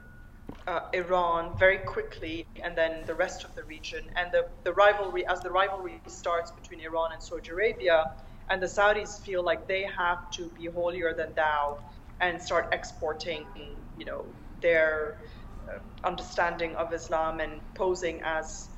[0.66, 4.00] uh, Iran very quickly, and then the rest of the region.
[4.16, 8.04] And the, the rivalry, as the rivalry starts between Iran and Saudi Arabia,
[8.48, 11.78] and the Saudis feel like they have to be holier than thou
[12.20, 13.44] and start exporting,
[13.96, 14.24] you know,
[14.60, 15.16] their
[15.68, 18.70] uh, understanding of Islam and posing as,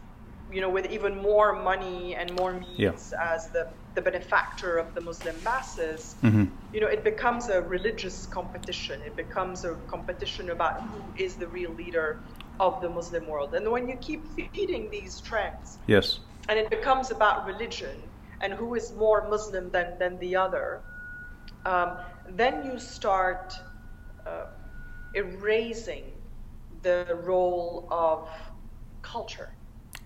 [0.50, 3.34] you know, with even more money and more means yeah.
[3.34, 6.44] as the the benefactor of the Muslim masses, mm-hmm.
[6.72, 9.00] you know, it becomes a religious competition.
[9.00, 12.20] It becomes a competition about who is the real leader
[12.60, 13.54] of the Muslim world.
[13.54, 17.96] And when you keep feeding these trends, yes, and it becomes about religion
[18.42, 20.82] and who is more Muslim than than the other,
[21.64, 21.96] um,
[22.28, 23.54] then you start
[24.26, 24.44] uh,
[25.14, 26.04] erasing
[26.82, 28.28] the role of
[29.00, 29.50] culture,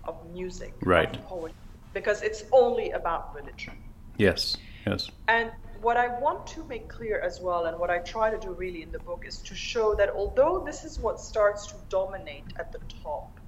[0.05, 1.13] of music, right.
[1.13, 3.73] of poetry because it's only about religion.
[4.17, 5.09] Yes, yes.
[5.27, 5.51] And
[5.81, 8.83] what I want to make clear as well, and what I try to do really
[8.83, 12.71] in the book, is to show that although this is what starts to dominate at
[12.71, 13.39] the top,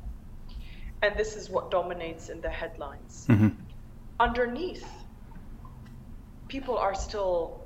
[1.02, 3.50] and this is what dominates in the headlines, mm-hmm.
[4.20, 4.88] underneath,
[6.48, 7.64] people are still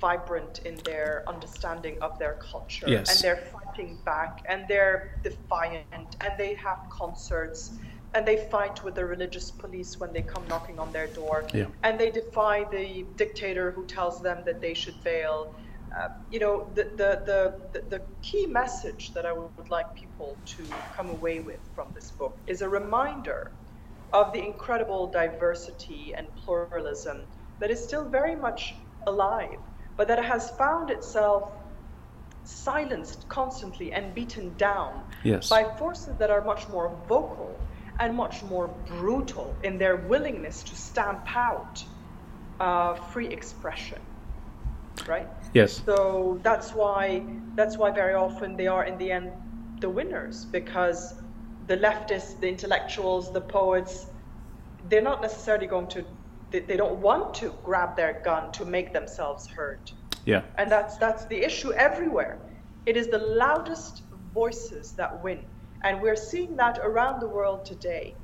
[0.00, 3.08] vibrant in their understanding of their culture yes.
[3.08, 7.70] and they're fighting back and they're defiant and they have concerts
[8.14, 11.66] and they fight with the religious police when they come knocking on their door, yeah.
[11.82, 15.54] and they defy the dictator who tells them that they should fail.
[15.96, 17.22] Uh, you know, the, the,
[17.72, 20.64] the, the, key message that I would like people to
[20.96, 23.50] come away with from this book is a reminder
[24.14, 27.22] of the incredible diversity and pluralism
[27.60, 28.74] that is still very much
[29.06, 29.58] alive,
[29.96, 31.50] but that has found itself
[32.44, 35.48] silenced constantly and beaten down yes.
[35.48, 37.58] by forces that are much more vocal
[37.98, 41.84] and much more brutal in their willingness to stamp out
[42.60, 43.98] uh, free expression
[45.06, 45.28] right?
[45.54, 45.82] Yes.
[45.84, 47.22] So that's why
[47.54, 49.32] that's why very often they are in the end
[49.80, 51.14] the winners because
[51.66, 54.06] the leftists the intellectuals the poets
[54.88, 56.04] they're not necessarily going to
[56.50, 59.90] they, they don't want to grab their gun to make themselves heard.
[60.24, 60.42] Yeah.
[60.58, 62.38] And that's that's the issue everywhere.
[62.86, 64.02] It is the loudest
[64.34, 65.44] voices that win
[65.84, 68.14] and we're seeing that around the world today,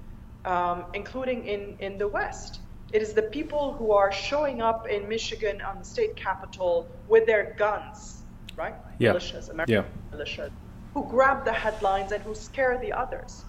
[0.45, 2.61] um, including in, in the West.
[2.93, 7.27] It is the people who are showing up in Michigan on the state capitol with
[7.27, 8.23] their guns,
[8.57, 8.75] right?
[8.99, 9.13] Yeah.
[9.13, 10.17] Militias, American yeah.
[10.17, 10.51] militias,
[10.95, 13.45] who grab the headlines and who scare the others.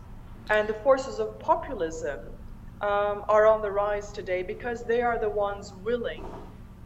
[0.50, 2.20] And the forces of populism
[2.82, 6.26] um, are on the rise today because they are the ones willing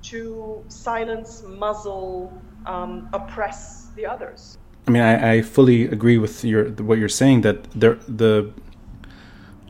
[0.04, 4.58] to silence, muzzle, um, oppress the others.
[4.88, 8.52] I mean, I, I fully agree with your what you're saying that they're, the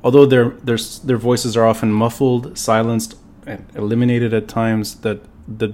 [0.04, 5.74] although their their their voices are often muffled, silenced, and eliminated at times, that the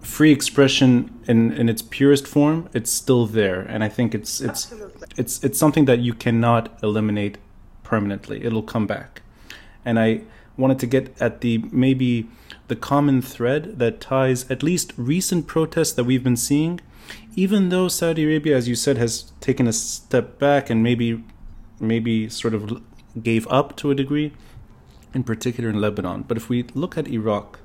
[0.00, 4.72] free expression in in its purest form, it's still there, and I think it's it's
[4.72, 5.08] Absolutely.
[5.16, 7.38] it's it's something that you cannot eliminate
[7.84, 8.44] permanently.
[8.44, 9.22] It'll come back,
[9.84, 10.22] and I
[10.56, 12.28] wanted to get at the maybe
[12.68, 16.80] the common thread that ties at least recent protests that we've been seeing
[17.34, 21.24] even though Saudi Arabia, as you said, has taken a step back and maybe
[21.80, 22.80] maybe sort of
[23.20, 24.32] gave up to a degree,
[25.12, 26.22] in particular in Lebanon.
[26.22, 27.58] But if we look at Iraq,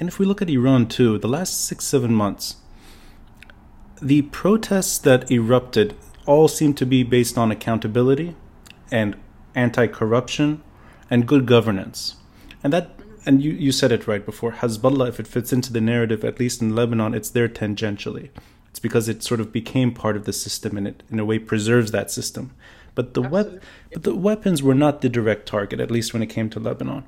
[0.00, 2.56] and if we look at Iran too, the last six, seven months,
[4.00, 5.94] the protests that erupted
[6.26, 8.36] all seem to be based on accountability
[8.90, 9.16] and
[9.54, 10.62] anti corruption
[11.10, 12.16] and good governance.
[12.62, 12.97] And that
[13.28, 16.40] and you, you said it right before Hezbollah, if it fits into the narrative, at
[16.40, 18.30] least in Lebanon, it's there tangentially.
[18.70, 21.38] It's because it sort of became part of the system and it, in a way,
[21.38, 22.54] preserves that system.
[22.94, 23.62] But the, wep-
[23.92, 27.04] but the weapons were not the direct target, at least when it came to Lebanon.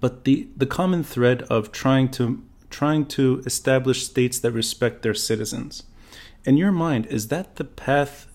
[0.00, 5.14] But the, the common thread of trying to trying to establish states that respect their
[5.14, 5.82] citizens.
[6.44, 8.26] In your mind, is that the path,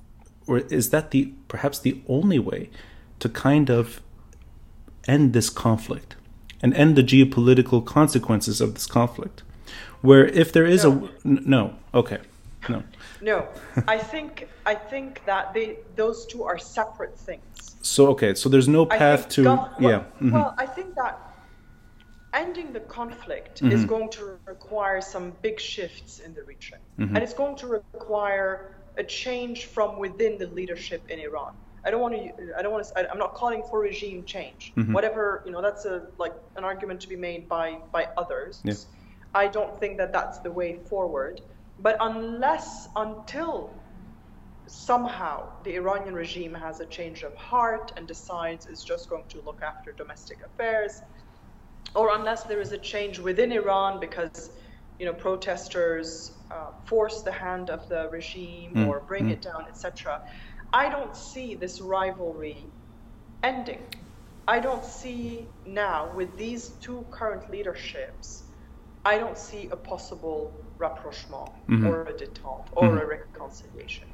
[0.46, 2.70] or is that the perhaps the only way
[3.20, 4.00] to kind of
[5.08, 6.17] end this conflict
[6.62, 9.44] and end the geopolitical consequences of this conflict?
[10.02, 11.10] where if there is no.
[11.24, 12.20] a no, okay,
[12.70, 12.84] no,
[13.22, 13.48] no,
[13.88, 17.76] I think I think that they those two are separate things.
[17.82, 19.90] So okay, so there's no path to well, yeah.
[19.90, 20.32] Mm-hmm.
[20.32, 21.20] Well, I think that
[22.34, 23.72] ending the conflict mm-hmm.
[23.72, 27.16] is going to require some big shifts in the region, mm-hmm.
[27.16, 31.54] and it's going to require a change from within the leadership in Iran.
[31.88, 32.58] I don't want to.
[32.58, 33.12] I don't want to.
[33.12, 34.74] I'm not calling for regime change.
[34.76, 34.92] Mm-hmm.
[34.92, 38.62] Whatever you know, that's a like an argument to be made by by others.
[38.66, 38.74] Yeah.
[39.34, 41.42] I don't think that that's the way forward.
[41.80, 43.72] But unless, until
[44.66, 49.42] somehow the Iranian regime has a change of heart and decides it's just going to
[49.42, 51.02] look after domestic affairs,
[51.96, 54.50] or unless there is a change within Iran because
[55.00, 59.34] you know, protesters uh, force the hand of the regime Mm, or bring mm.
[59.34, 60.22] it down, etc.
[60.74, 62.72] I don't see this rivalry
[63.44, 63.82] ending.
[64.48, 68.44] I don't see now with these two current leaderships.
[69.06, 71.88] I don't see a possible rapprochement Mhm.
[71.88, 73.02] or a détente or Mhm.
[73.02, 74.08] a reconciliation.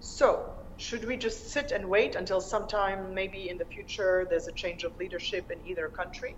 [0.00, 4.52] So, should we just sit and wait until sometime maybe in the future there's a
[4.52, 6.36] change of leadership in either country?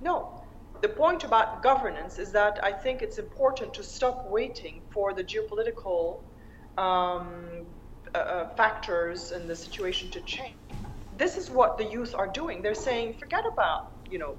[0.00, 0.40] No.
[0.82, 5.24] The point about governance is that I think it's important to stop waiting for the
[5.24, 6.24] geopolitical
[6.76, 7.72] um,
[8.14, 10.54] uh, uh, factors and the situation to change.
[11.16, 12.62] This is what the youth are doing.
[12.62, 14.36] They're saying, forget about, you know,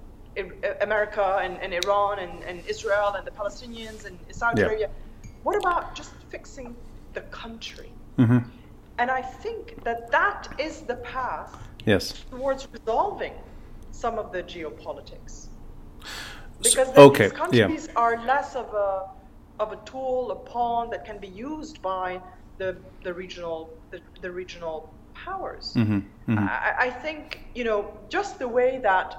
[0.82, 4.68] America and, and Iran and, and Israel and the Palestinians and Saudi Yeah.
[4.68, 4.90] Arabia.
[5.44, 6.76] What about just fixing
[7.14, 7.92] the country?
[8.18, 8.40] hmm
[8.98, 11.54] And I think that that is the path
[11.86, 12.26] Yes.
[12.32, 13.34] towards resolving
[13.92, 15.50] some of the geopolitics.
[16.62, 17.38] Because S- then okay, these yeah.
[17.44, 18.90] countries are less of a
[19.60, 22.22] of a tool, a pawn that can be used by
[22.58, 25.72] the the regional the, the regional powers.
[25.74, 29.16] hmm hmm I, I think you know just the way that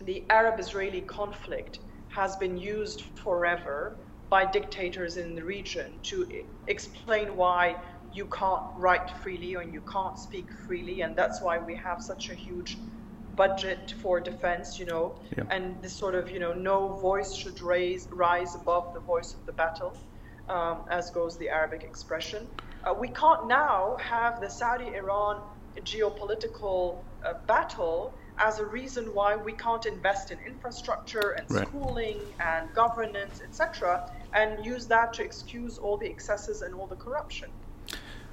[0.00, 3.98] the Arab-Israeli conflict has been used forever
[4.30, 6.26] by dictators in the region to
[6.68, 7.76] explain why
[8.12, 12.30] you can't write freely and you can't speak freely, and that's why we have such
[12.30, 12.78] a huge
[13.36, 15.44] budget for defense, you know, Yeah.
[15.50, 19.44] and this sort of you know no voice should raise rise above the voice of
[19.46, 19.92] the battle,
[20.50, 22.46] um, as goes the Arabic expression.
[22.84, 25.40] Uh, we can't now have the Saudi-Iran
[25.84, 31.66] geopolitical uh, battle as a reason why we can't invest in infrastructure and Right.
[31.68, 36.96] schooling and governance, etc., and use that to excuse all the excesses and all the
[36.96, 37.48] corruption.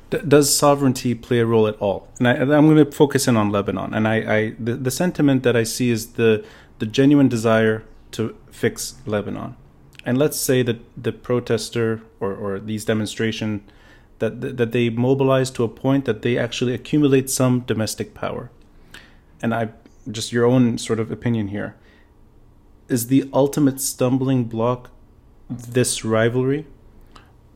[0.09, 2.07] D- does sovereignty play a role at all?
[2.19, 3.93] And, I, I'm going to focus in on Lebanon.
[3.93, 6.43] And I, I the, the sentiment that I see is the
[6.79, 9.55] the genuine desire to fix Lebanon.
[10.07, 13.63] And let's say that the protester or, or these demonstration
[14.17, 18.49] that that they mobilize to a point that they actually accumulate some domestic power.
[19.43, 19.69] And I
[20.09, 21.75] just your own sort of opinion here.
[22.87, 24.89] Is the ultimate stumbling block
[25.49, 26.65] this rivalry?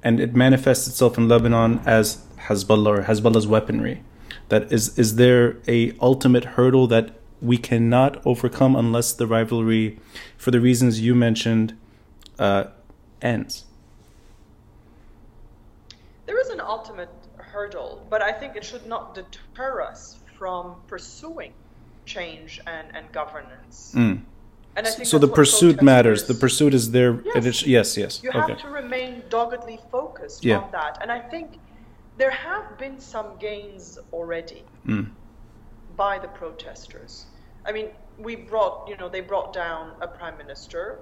[0.04, 4.04] and it manifests itself in Lebanon as Hezbollah or Hezbollah's weaponry.
[4.50, 7.12] That is, is there a ultimate hurdle that
[7.42, 10.00] we cannot overcome unless the rivalry,
[10.38, 11.78] for the reasons you mentioned,
[12.40, 12.66] uh,
[13.22, 13.66] ends?
[16.26, 21.54] There is an ultimate hurdle, but I think it should not deter us from pursuing
[22.06, 23.94] change and, and governance.
[23.96, 24.22] Mm.
[24.76, 26.26] And I think So the pursuit matters.
[26.28, 27.22] The pursuit is there.
[27.26, 27.36] Yes.
[27.36, 28.24] It is, yes, yes.
[28.24, 28.62] You have Okay.
[28.62, 30.60] to remain doggedly focused Yeah.
[30.60, 31.00] on that.
[31.02, 31.60] And I think
[32.18, 35.12] there have been some gains already Mm.
[35.98, 37.26] by the protesters.
[37.66, 41.00] I mean, we brought, you know, they brought down a prime minister.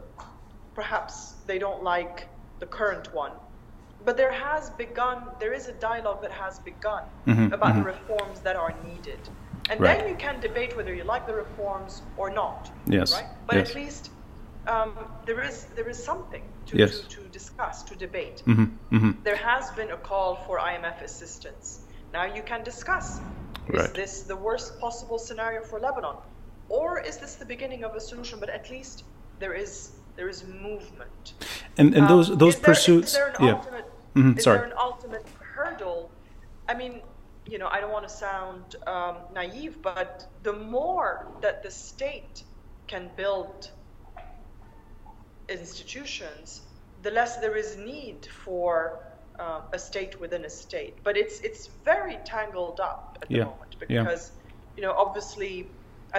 [0.84, 2.30] Perhaps they don't like
[2.62, 3.34] the current one.
[4.06, 7.80] But there has begun, there is a dialogue that has begun Mhm, about mhm.
[7.80, 9.22] the reforms that are needed.
[9.70, 10.00] And Right.
[10.00, 12.62] then you can debate whether you like the reforms or not.
[12.86, 13.30] Yes, Right?
[13.48, 13.70] But yes.
[13.70, 14.04] at least
[14.68, 14.92] um,
[15.28, 16.92] there is there is something to, Yes.
[16.92, 18.38] to, to discuss, to debate.
[18.46, 21.66] hmm hmm There has been a call for IMF assistance.
[22.14, 23.08] Now you can discuss
[23.74, 26.18] is this the worst possible scenario for Lebanon?
[26.70, 28.40] Or is this the beginning of a solution?
[28.40, 29.04] But at least
[29.42, 31.24] there is there is movement.
[31.78, 33.12] And and those Um, those there- pursuits.
[33.12, 33.54] Is there an yeah.
[33.58, 33.86] ultimate?
[34.20, 34.58] Mhm, is sorry.
[34.60, 36.12] there an ultimate hurdle?
[36.68, 36.94] I mean,
[37.52, 38.64] you know, I don't want to sound
[38.96, 40.12] um, naive, but
[40.44, 41.10] the more
[41.44, 42.36] that the state
[42.92, 43.72] can build
[45.58, 46.48] institutions,
[47.06, 49.00] the less there is need for
[49.40, 50.96] uh, a state within a state.
[51.08, 54.04] But it's it's very tangled up at the Yeah, moment yeah.
[54.04, 54.24] because,
[54.76, 55.54] you know, obviously,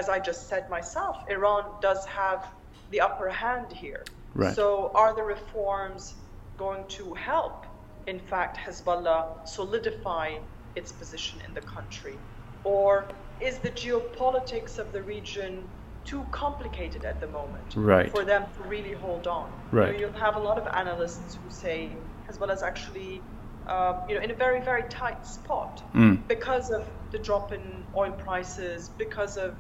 [0.01, 2.41] as I just said myself, Iran does have
[2.91, 4.05] the upper hand here.
[4.35, 4.55] Right.
[4.55, 6.15] So are the reforms
[6.57, 7.67] going to help,
[8.07, 10.37] in fact, Hezbollah solidify
[10.77, 12.19] its position in the country?
[12.65, 13.09] Or
[13.41, 15.69] is the geopolitics of the region
[16.05, 18.11] too complicated at the moment Right.
[18.11, 19.51] for them to really hold on?
[19.73, 19.87] Right.
[19.89, 21.97] You know, you'll have a lot of analysts who say
[22.29, 23.23] Hezbollah is actually,
[23.67, 26.27] um, you know, in a very, very tight spot Mm.
[26.29, 29.57] because of the drop in oil prices, because of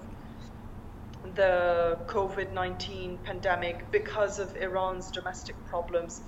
[1.41, 6.21] the COVID 19 pandemic, because of Iran's domestic problems.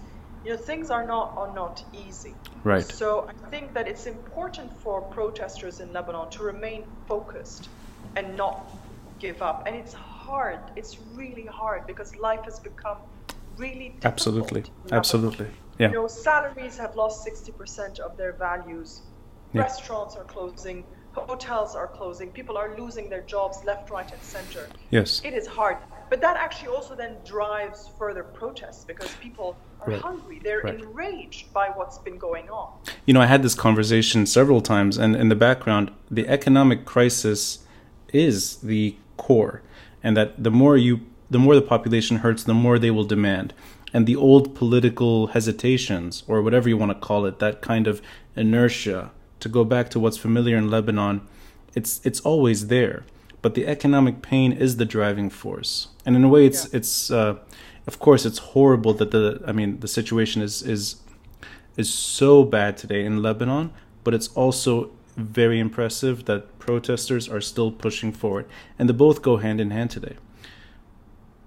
[0.45, 2.35] You know, things are not, are not easy.
[2.65, 2.85] Right.
[2.85, 7.69] So I think that it's important for protesters in Lebanon to remain focused
[8.17, 8.57] and not
[9.21, 9.67] give up.
[9.67, 10.61] And it's hard.
[10.77, 12.99] It's really hard because life has become
[13.57, 14.13] really difficult.
[14.13, 14.65] Absolutely.
[14.91, 15.49] Absolutely.
[15.79, 15.89] Yeah.
[15.89, 19.03] You know, salaries have lost 60% of their values.
[19.53, 19.63] Yeah.
[19.63, 20.85] Restaurants are closing.
[21.15, 22.31] Hotels are closing.
[22.31, 24.67] People are losing their jobs left, right, and center.
[24.91, 25.21] Yes.
[25.25, 25.77] It is hard.
[26.11, 30.03] but that actually also then drives further protests because people are Right.
[30.03, 30.41] hungry.
[30.45, 30.79] They're Right.
[30.79, 32.69] enraged by what's been going on.
[33.07, 37.61] You know, I had this conversation several times, and in the background, the economic crisis
[38.13, 39.63] is the core,
[40.05, 41.01] and that the more you,
[41.31, 43.55] the more the population hurts, the more they will demand,
[43.95, 48.03] and the old political hesitations, or whatever you want to call it, that kind of
[48.37, 51.21] inertia, to go back to what's familiar in Lebanon,
[51.75, 53.05] it's it's always there,
[53.43, 56.79] but the economic pain is the driving force, and in a way, it's Yeah.
[56.79, 57.11] it's.
[57.11, 57.35] Uh,
[57.85, 59.41] of course, it's horrible that the.
[59.47, 60.97] I mean, the situation is is
[61.77, 63.71] is so bad today in Lebanon,
[64.05, 68.47] but it's also very impressive that protesters are still pushing forward,
[68.79, 70.17] and they both go hand in hand today.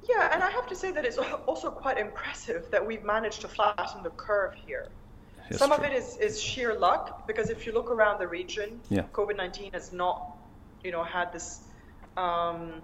[0.10, 1.18] Yeah, and I have to say that it's
[1.48, 4.88] also quite impressive that we've managed to flatten the curve here.
[5.50, 8.80] Yes, Some of it is, is sheer luck because if you look around the region,
[8.90, 9.04] Yeah.
[9.14, 10.38] COVID nineteen has not,
[10.84, 11.62] you know, had this
[12.18, 12.82] um,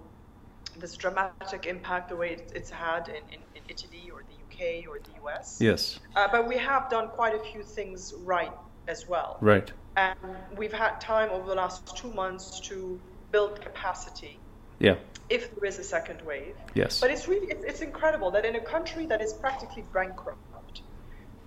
[0.78, 4.98] this dramatic impact the way it's had in, in, in Italy or the UK or
[5.00, 5.58] the US.
[5.60, 8.52] Yes, Uh, but we have done quite a few things right
[8.88, 9.38] as well.
[9.40, 9.70] right.
[9.96, 10.16] And
[10.56, 12.98] we've had time over the last two months to
[13.30, 14.38] build capacity
[14.78, 14.96] Yeah,
[15.28, 16.56] if there is a second wave.
[16.74, 17.00] yes.
[17.00, 20.38] But it's really it's, it's incredible that in a country that is practically bankrupt,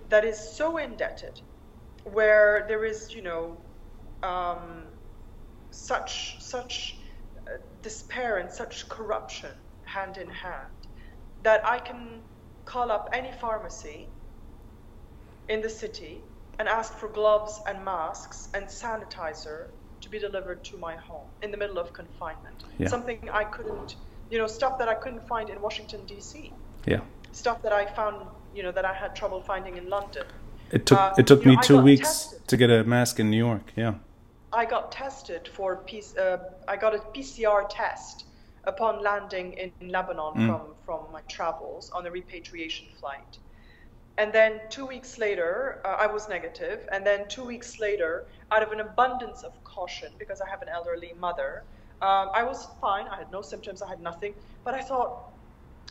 [0.08, 1.40] that is so indebted,
[2.04, 3.56] where there is you know
[4.22, 4.84] um,
[5.70, 6.98] such such
[7.46, 9.50] uh, despair and such corruption
[9.84, 10.80] hand in hand,
[11.42, 12.20] that I can
[12.64, 14.08] call up any pharmacy
[15.48, 16.22] in the city
[16.58, 19.66] and ask for gloves and masks and sanitizer
[20.00, 22.64] to be delivered to my home in the middle of confinement.
[22.78, 22.88] Yeah.
[22.88, 23.96] Something I couldn't,
[24.30, 26.52] you know, stuff that I couldn't find in Washington D.C.
[26.86, 27.00] yeah.
[27.36, 30.24] Stuff that I found, you know, that I had trouble finding in London.
[30.70, 32.48] It took Uh, it took know, me two weeks tested.
[32.48, 33.66] to get a mask in New York.
[33.76, 33.94] Yeah,
[34.54, 38.24] I got tested for P- uh, I got a PCR test
[38.64, 40.46] upon landing in Lebanon Mm.
[40.48, 43.32] from from my travels on a repatriation flight.
[44.16, 46.78] And then two weeks later, uh, I was negative.
[46.92, 50.70] And then two weeks later, out of an abundance of caution, because I have an
[50.70, 51.50] elderly mother,
[52.00, 53.06] um, I was fine.
[53.08, 53.82] I had no symptoms.
[53.82, 54.32] I had nothing.
[54.64, 55.12] But I thought,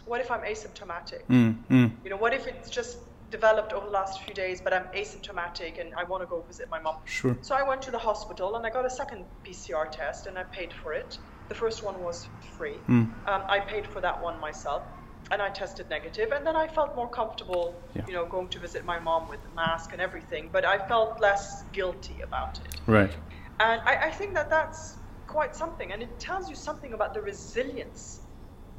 [0.04, 1.26] what if I'm asymptomatic?
[1.30, 1.92] mm, mm.
[2.04, 2.98] You know, what if it's just
[3.32, 6.68] developed over the last few days, but I'm asymptomatic and I want to go visit
[6.70, 6.96] my mom?
[7.06, 7.38] sure.
[7.42, 10.44] So I went to the hospital and I got a second PCR test and I
[10.44, 11.18] paid for it.
[11.48, 12.82] The first one was free.
[12.88, 13.14] Mm.
[13.28, 14.84] Um, I paid for that one myself
[15.32, 18.04] and I tested negative and then I felt more comfortable, Yeah.
[18.08, 21.20] you know, going to visit my mom with the mask and everything, but I felt
[21.20, 22.80] less guilty about it.
[22.86, 23.16] Right.
[23.60, 27.22] And I, I think that that's quite something and it tells you something about the
[27.22, 28.22] resilience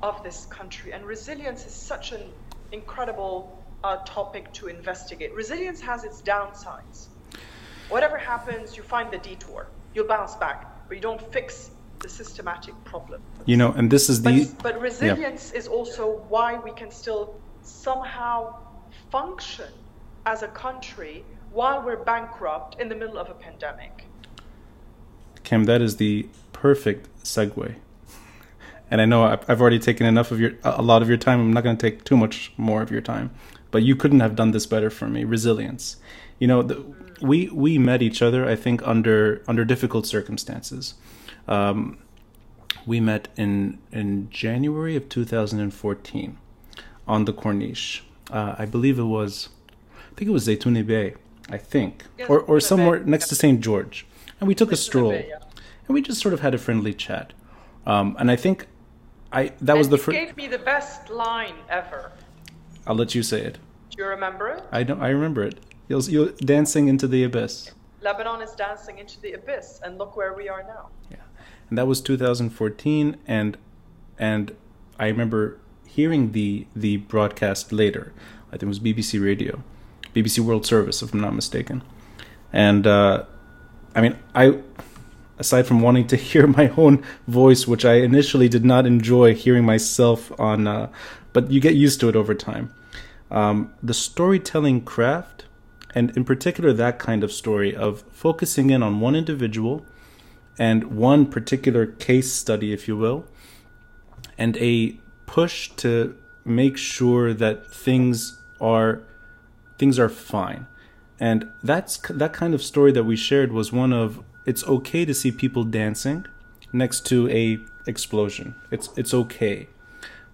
[0.03, 0.92] of this country.
[0.92, 2.22] And resilience is such an
[2.72, 5.32] incredible uh, topic to investigate.
[5.34, 7.07] Resilience has its downsides.
[7.88, 9.66] Whatever happens, you find the detour.
[9.94, 11.70] You'll bounce back, but you don't fix
[12.01, 13.22] the systematic problem.
[13.47, 17.40] You know, and this is the But, but resilience is also why we can still
[17.62, 18.57] somehow
[19.11, 19.72] function
[20.26, 24.05] as a country while we're bankrupt in the middle of a pandemic.
[25.44, 27.76] Kim, that is the perfect segue.
[28.91, 31.41] And I know I've I've already taken enough of your, a lot of your time.
[31.41, 33.30] I'm not going to take too much more of your time,
[33.70, 35.24] but you couldn't have done this better for me.
[35.24, 35.97] Resilience.
[36.39, 36.84] You know, the,
[37.20, 38.49] we we met each other.
[38.49, 40.95] I think under under difficult circumstances.
[41.49, 41.99] Um,
[42.87, 46.39] we met in in January of 2014
[47.09, 48.03] on the Corniche.
[48.30, 49.49] Uh, I believe it was,
[50.11, 51.14] I think it was Zaitunay Bay.
[51.49, 53.61] I think, Yes, or or somewhere Bay, next to St.
[53.61, 54.07] George,
[54.41, 55.39] and we took a stroll Bay, yeah.
[55.87, 57.32] and we just sort of had a friendly chat.
[57.87, 58.66] Um, and I think
[59.33, 60.16] I that was the first.
[60.16, 62.12] gave me the best line ever.
[62.87, 63.59] I'll let you say it.
[63.91, 64.62] Do you remember it?
[64.72, 65.01] I don't.
[65.01, 65.59] I remember it.
[65.89, 67.72] You're, you're dancing into the abyss.
[68.03, 70.89] Lebanon is dancing into the abyss, and look where we are now.
[71.11, 71.16] Yeah,
[71.68, 73.59] and that was 2014, and
[74.18, 74.55] and
[74.99, 78.12] I remember hearing the the broadcast later.
[78.49, 79.62] I think it was BBC Radio,
[80.14, 81.83] BBC World Service, if I'm not mistaken.
[82.53, 83.24] And uh,
[83.95, 84.61] I mean, I
[85.39, 89.64] aside from wanting to hear my own voice, which I initially did not enjoy hearing
[89.64, 90.91] myself on, uh,
[91.32, 92.72] but you get used to it over time.
[93.30, 95.45] Um, the storytelling craft,
[95.95, 99.84] and in particular that kind of story of focusing in on one individual
[100.59, 103.26] and one particular case study, if you will,
[104.39, 109.03] and a push to make sure that things are
[109.78, 110.66] things are fine.
[111.18, 115.14] And that's that kind of story that we shared was one of it's okay to
[115.14, 116.26] see people dancing
[116.72, 118.55] next to a explosion.
[118.70, 119.68] It's it's okay.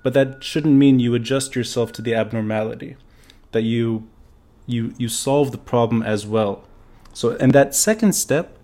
[0.03, 2.97] But that shouldn't mean you adjust yourself to the abnormality.
[3.53, 4.09] That you
[4.67, 6.65] you you solve the problem as well.
[7.13, 8.57] So and that second step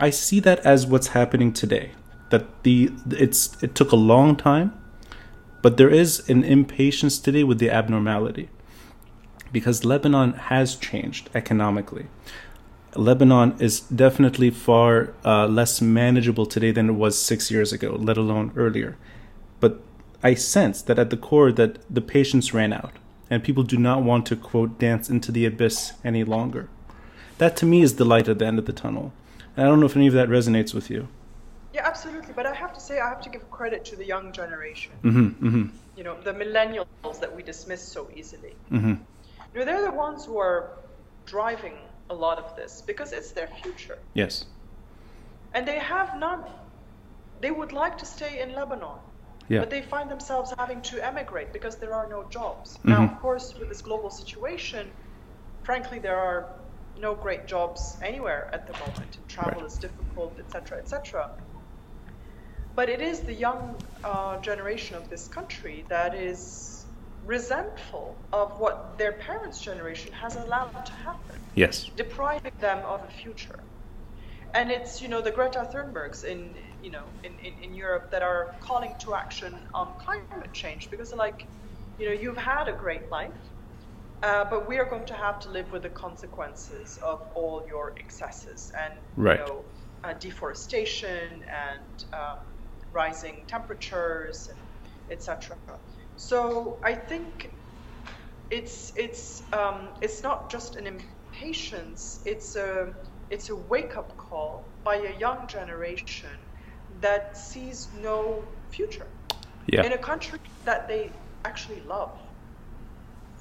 [0.00, 1.92] I see that as what's happening today.
[2.30, 4.72] That the it's it took a long time
[5.62, 8.50] But there is an impatience today with the abnormality
[9.52, 12.06] because Lebanon has changed economically.
[12.94, 18.16] Lebanon is definitely far uh, less manageable today than it was six years ago, let
[18.16, 18.96] alone earlier.
[19.60, 19.80] But
[20.22, 22.92] I sense that at the core that the patience ran out,
[23.30, 26.68] and people do not want to quote dance into the abyss any longer.
[27.38, 29.12] That to me is the light at the end of the tunnel.
[29.56, 31.08] And I don't know if any of that resonates with you.
[31.72, 32.34] Yeah, absolutely.
[32.34, 34.92] But I have to say, I have to give credit to the young generation.
[35.02, 35.76] Mm-hmm, mm-hmm.
[35.96, 38.54] You know, the millennials that we dismiss so easily.
[38.70, 38.94] Mm-hmm.
[39.54, 40.78] You know, they're the ones who are
[41.24, 41.74] driving
[42.12, 43.98] a lot of this because it's their future.
[44.14, 44.44] Yes.
[45.54, 46.44] And they have none.
[47.40, 48.98] They would like to stay in Lebanon.
[49.48, 49.60] Yeah.
[49.60, 52.68] But they find themselves having to emigrate because there are no jobs.
[52.78, 52.90] Mm-hmm.
[52.90, 54.90] Now, of course, with this global situation,
[55.64, 56.40] frankly, there are
[57.00, 59.70] no great jobs anywhere at the moment, and travel Right.
[59.70, 61.30] is difficult, etc., etc.
[62.74, 66.71] But it is the young uh, generation of this country that is
[67.24, 71.90] resentful of what their parents' generation has allowed to happen Yes.
[71.96, 73.58] depriving them of a future.
[74.54, 78.22] And it's you know the Greta Thunbergs in you know in, in, in Europe that
[78.22, 81.46] are calling to action on climate change because like,
[81.98, 83.30] you know, you've had a great life,
[84.22, 87.92] uh, but we are going to have to live with the consequences of all your
[87.98, 89.38] excesses and Right.
[89.38, 89.64] you know
[90.04, 92.40] uh, deforestation and um,
[92.92, 94.60] rising temperatures and
[95.10, 95.56] etc.
[96.16, 97.50] So I think
[98.50, 102.20] it's it's um, it's not just an impatience.
[102.24, 102.94] It's a
[103.30, 106.36] it's a wake up call by a young generation
[107.00, 109.06] that sees no future
[109.66, 109.84] Yeah.
[109.84, 111.10] in a country that they
[111.44, 112.10] actually love.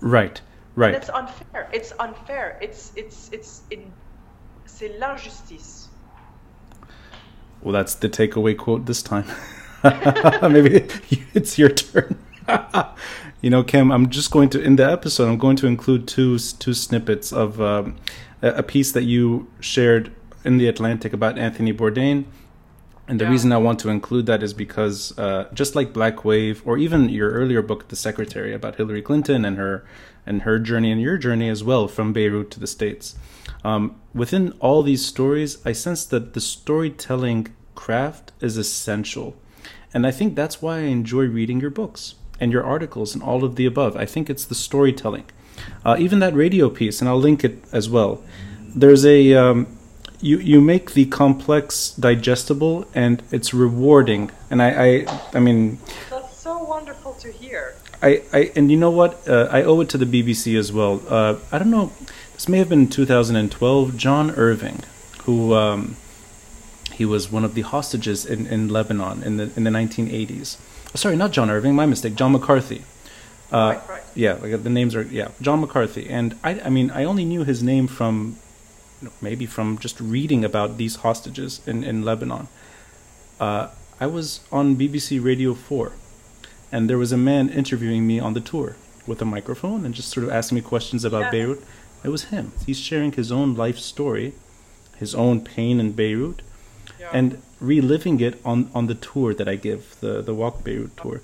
[0.01, 0.41] Right.
[0.75, 0.93] Right.
[0.93, 1.69] And it's unfair.
[1.73, 2.57] It's unfair.
[2.61, 3.91] It's it's it's in
[4.65, 5.89] c'est l'injustice.
[7.61, 9.25] Well, that's the takeaway quote this time.
[9.83, 10.87] Maybe
[11.33, 12.17] it's your turn.
[13.41, 15.27] you know, Kim, I'm just going to in the episode.
[15.27, 17.95] I'm going to include two two snippets of um,
[18.41, 20.11] a, piece that you shared
[20.43, 22.25] in the Atlantic about Anthony Bourdain.
[23.07, 23.31] And the Yeah.
[23.31, 27.09] reason I want to include that is because, uh, just like Black Wave, or even
[27.09, 29.83] your earlier book, The Secretary, about Hillary Clinton and her
[30.25, 33.15] and her journey and your journey as well from Beirut to the States.
[33.63, 39.35] Um, within all these stories, I sense that the storytelling craft is essential.
[39.93, 43.45] And I think that's why I enjoy reading your books and your articles and all
[43.45, 43.95] of the above.
[43.95, 45.23] I think it's the storytelling.
[45.85, 48.21] Uh, even that radio piece, and I'll link it as well.
[48.75, 49.33] There's a.
[49.35, 49.67] Um,
[50.21, 54.29] you, you make the complex digestible and it's rewarding.
[54.51, 55.79] And I, I, I mean,
[56.09, 57.75] That's so wonderful to hear.
[58.01, 59.27] I, I and you know what?
[59.27, 61.01] Uh, I owe it to the BBC as well.
[61.07, 61.91] Uh, I don't know.
[62.33, 63.97] This may have been 2012.
[63.97, 64.81] John Irving,
[65.23, 65.97] who um,
[66.93, 70.57] he was one of the hostages in, in Lebanon in the in the 1980s.
[70.95, 71.73] Sorry, not John Irving.
[71.75, 72.15] My mistake.
[72.15, 72.83] John McCarthy.
[73.51, 74.03] Uh, right, right.
[74.15, 75.29] Yeah, like the names are yeah.
[75.41, 78.37] John McCarthy, and I I mean I only knew his name from
[79.01, 82.47] you know, maybe from just reading about these hostages in in Lebanon.
[83.39, 83.67] Uh,
[83.99, 85.93] I was on BBC Radio Four
[86.71, 88.75] and there was a man interviewing me on the tour
[89.05, 91.31] with a microphone and just sort of asking me questions about Yes.
[91.31, 91.61] Beirut.
[92.03, 92.51] It was him.
[92.65, 94.33] He's sharing his own life story,
[94.97, 96.41] his own pain in Beirut,
[96.99, 97.09] Yeah.
[97.13, 101.21] and reliving it on, on the tour that I give, the, the Walk Beirut tour.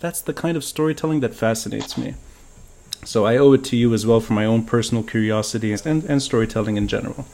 [0.00, 2.14] That's the kind of storytelling that fascinates me.
[3.04, 6.22] So I owe it to you as well for my own personal curiosity and, and
[6.22, 7.26] storytelling in general.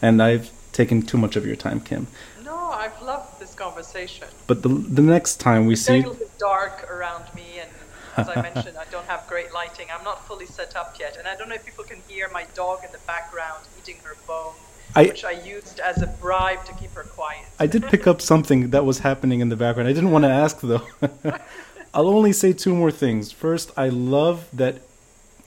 [0.00, 2.06] And I've taken too much of your time, Kim.
[2.44, 4.28] no, I've loved this conversation.
[4.46, 5.94] But the, the next time we see It's see.
[5.94, 7.70] a little bit dark around me, and
[8.16, 9.88] as I mentioned, I don't have great lighting.
[9.92, 12.46] I'm not fully set up yet, and I don't know if people can hear my
[12.54, 14.54] dog in the background eating her bone,
[14.96, 17.44] I- which I used as a bribe to keep her quiet.
[17.58, 19.88] I did pick up something that was happening in the background.
[19.88, 20.82] I didn't want to ask though.
[21.94, 23.32] I'll only say two more things.
[23.32, 24.80] First, I love that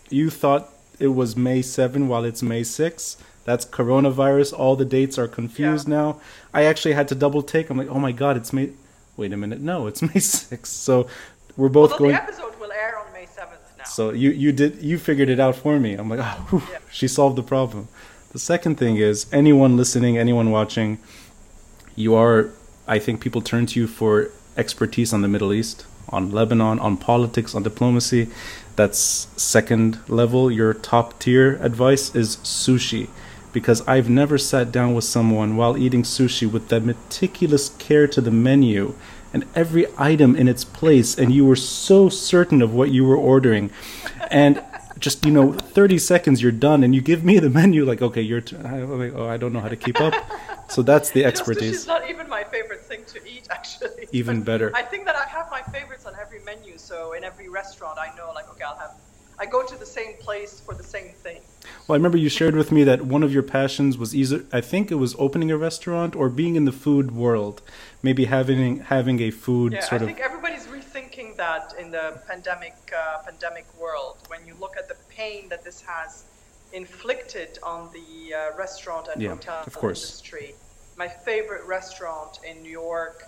[0.10, 0.70] you thought
[1.00, 3.18] it was May 7 while it's May 6.
[3.46, 4.54] That's coronavirus.
[4.58, 5.96] All the dates are confused Yeah.
[5.96, 6.22] now.
[6.54, 7.70] I actually had to double take.
[7.70, 8.72] I'm like, oh my god, it's May.
[9.18, 9.60] Wait a minute.
[9.62, 10.66] No, it's May 6th.
[10.68, 11.08] So
[11.58, 12.16] we're both Although going.
[12.16, 13.84] the episode will air on May 7th now.
[13.86, 15.94] So you you did you figured it out for me.
[15.94, 16.80] I'm like, oh, whew, Yeah.
[16.92, 17.88] she solved the problem.
[18.32, 21.00] The second thing is anyone listening, anyone watching,
[21.96, 22.52] you are.
[22.88, 26.96] I think people turn to you for expertise on the Middle East, on Lebanon, on
[26.96, 28.28] politics, on diplomacy.
[28.76, 29.00] That's
[29.36, 30.52] second level.
[30.52, 33.10] Your top tier advice is sushi.
[33.52, 38.22] Because I've never sat down with someone while eating sushi with that meticulous care to
[38.22, 38.94] the menu
[39.34, 43.18] and every item in its place, and you were so certain of what you were
[43.18, 43.72] ordering.
[44.30, 44.64] And
[45.00, 48.22] just, you know, 30 seconds, you're done, and you give me the menu, like, okay,
[48.22, 50.14] you're like, oh, I don't know how to keep up.
[50.70, 51.78] So that's the expertise.
[51.78, 54.08] Is not even my favorite thing to eat, actually.
[54.12, 54.72] Even better.
[54.76, 56.78] I think that I have my favorites on every menu.
[56.78, 58.92] So in every restaurant, I know, like, okay, I'll have.
[59.42, 61.40] I go to the same place for the same thing.
[61.88, 64.60] Well, I remember you shared with me that one of your passions was either I
[64.60, 67.62] think it was opening a restaurant or being in the food world,
[68.04, 70.08] maybe having having a food Yeah, I sort of.
[70.10, 70.68] think everybody's
[71.00, 74.18] rethinking that in the pandemic uh, pandemic world.
[74.28, 76.26] When you look at the pain that this has
[76.74, 80.56] inflicted on the uh, restaurant and Yeah, hotel industry.
[80.98, 83.24] My favorite restaurant in New York,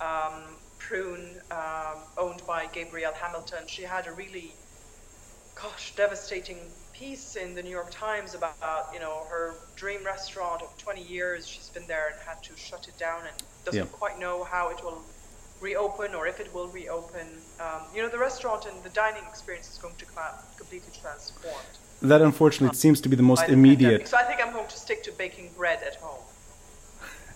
[0.00, 0.44] um,
[0.78, 4.52] Prune, um, owned by Gabrielle Hamilton, she had a really,
[5.60, 6.58] gosh, devastating
[6.92, 8.56] piece in the New York Times about
[8.92, 11.46] you know her dream restaurant of 20 years.
[11.46, 13.98] She's been there and had to shut it down and doesn't Yeah.
[13.98, 15.02] quite know how it will
[15.60, 17.26] reopen or if it will reopen.
[17.60, 20.06] Um, you know, the restaurant and the dining experience is going to
[20.56, 21.56] completely transformed.
[22.02, 24.06] That unfortunately seems to be the most the immediate.
[24.06, 26.22] So I think I'm going to stick to baking bread at home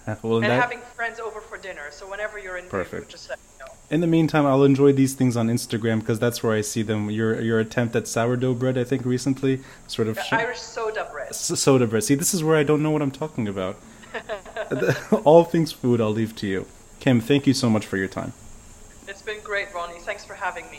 [0.22, 1.90] Well, and that, having friends over for dinner.
[1.90, 3.08] So whenever you're in Perfect.
[3.08, 3.72] Just let me know.
[3.90, 7.10] in the meantime, I'll enjoy these things on Instagram because that's where I see them.
[7.10, 10.18] Your your attempt at sourdough bread, I think, recently, sort of.
[10.18, 11.30] Sh- Irish soda bread.
[11.30, 12.04] S- soda bread.
[12.04, 13.76] See, this is where I don't know what I'm talking about.
[15.24, 16.66] All things food, I'll leave to you.
[17.02, 18.32] Kim, thank you so much for your time.
[19.08, 19.98] It's been great, Ronnie.
[19.98, 20.78] Thanks for having me.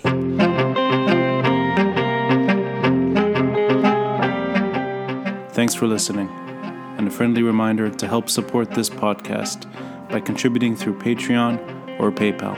[5.49, 6.30] Thanks for listening.
[6.97, 9.69] And a friendly reminder to help support this podcast
[10.09, 12.55] by contributing through Patreon or PayPal.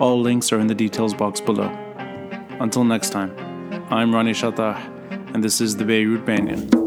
[0.00, 1.70] All links are in the details box below.
[2.58, 3.32] Until next time,
[3.88, 4.76] I'm Ronnie Chatah,
[5.32, 6.79] and this is the Beirut Banyan.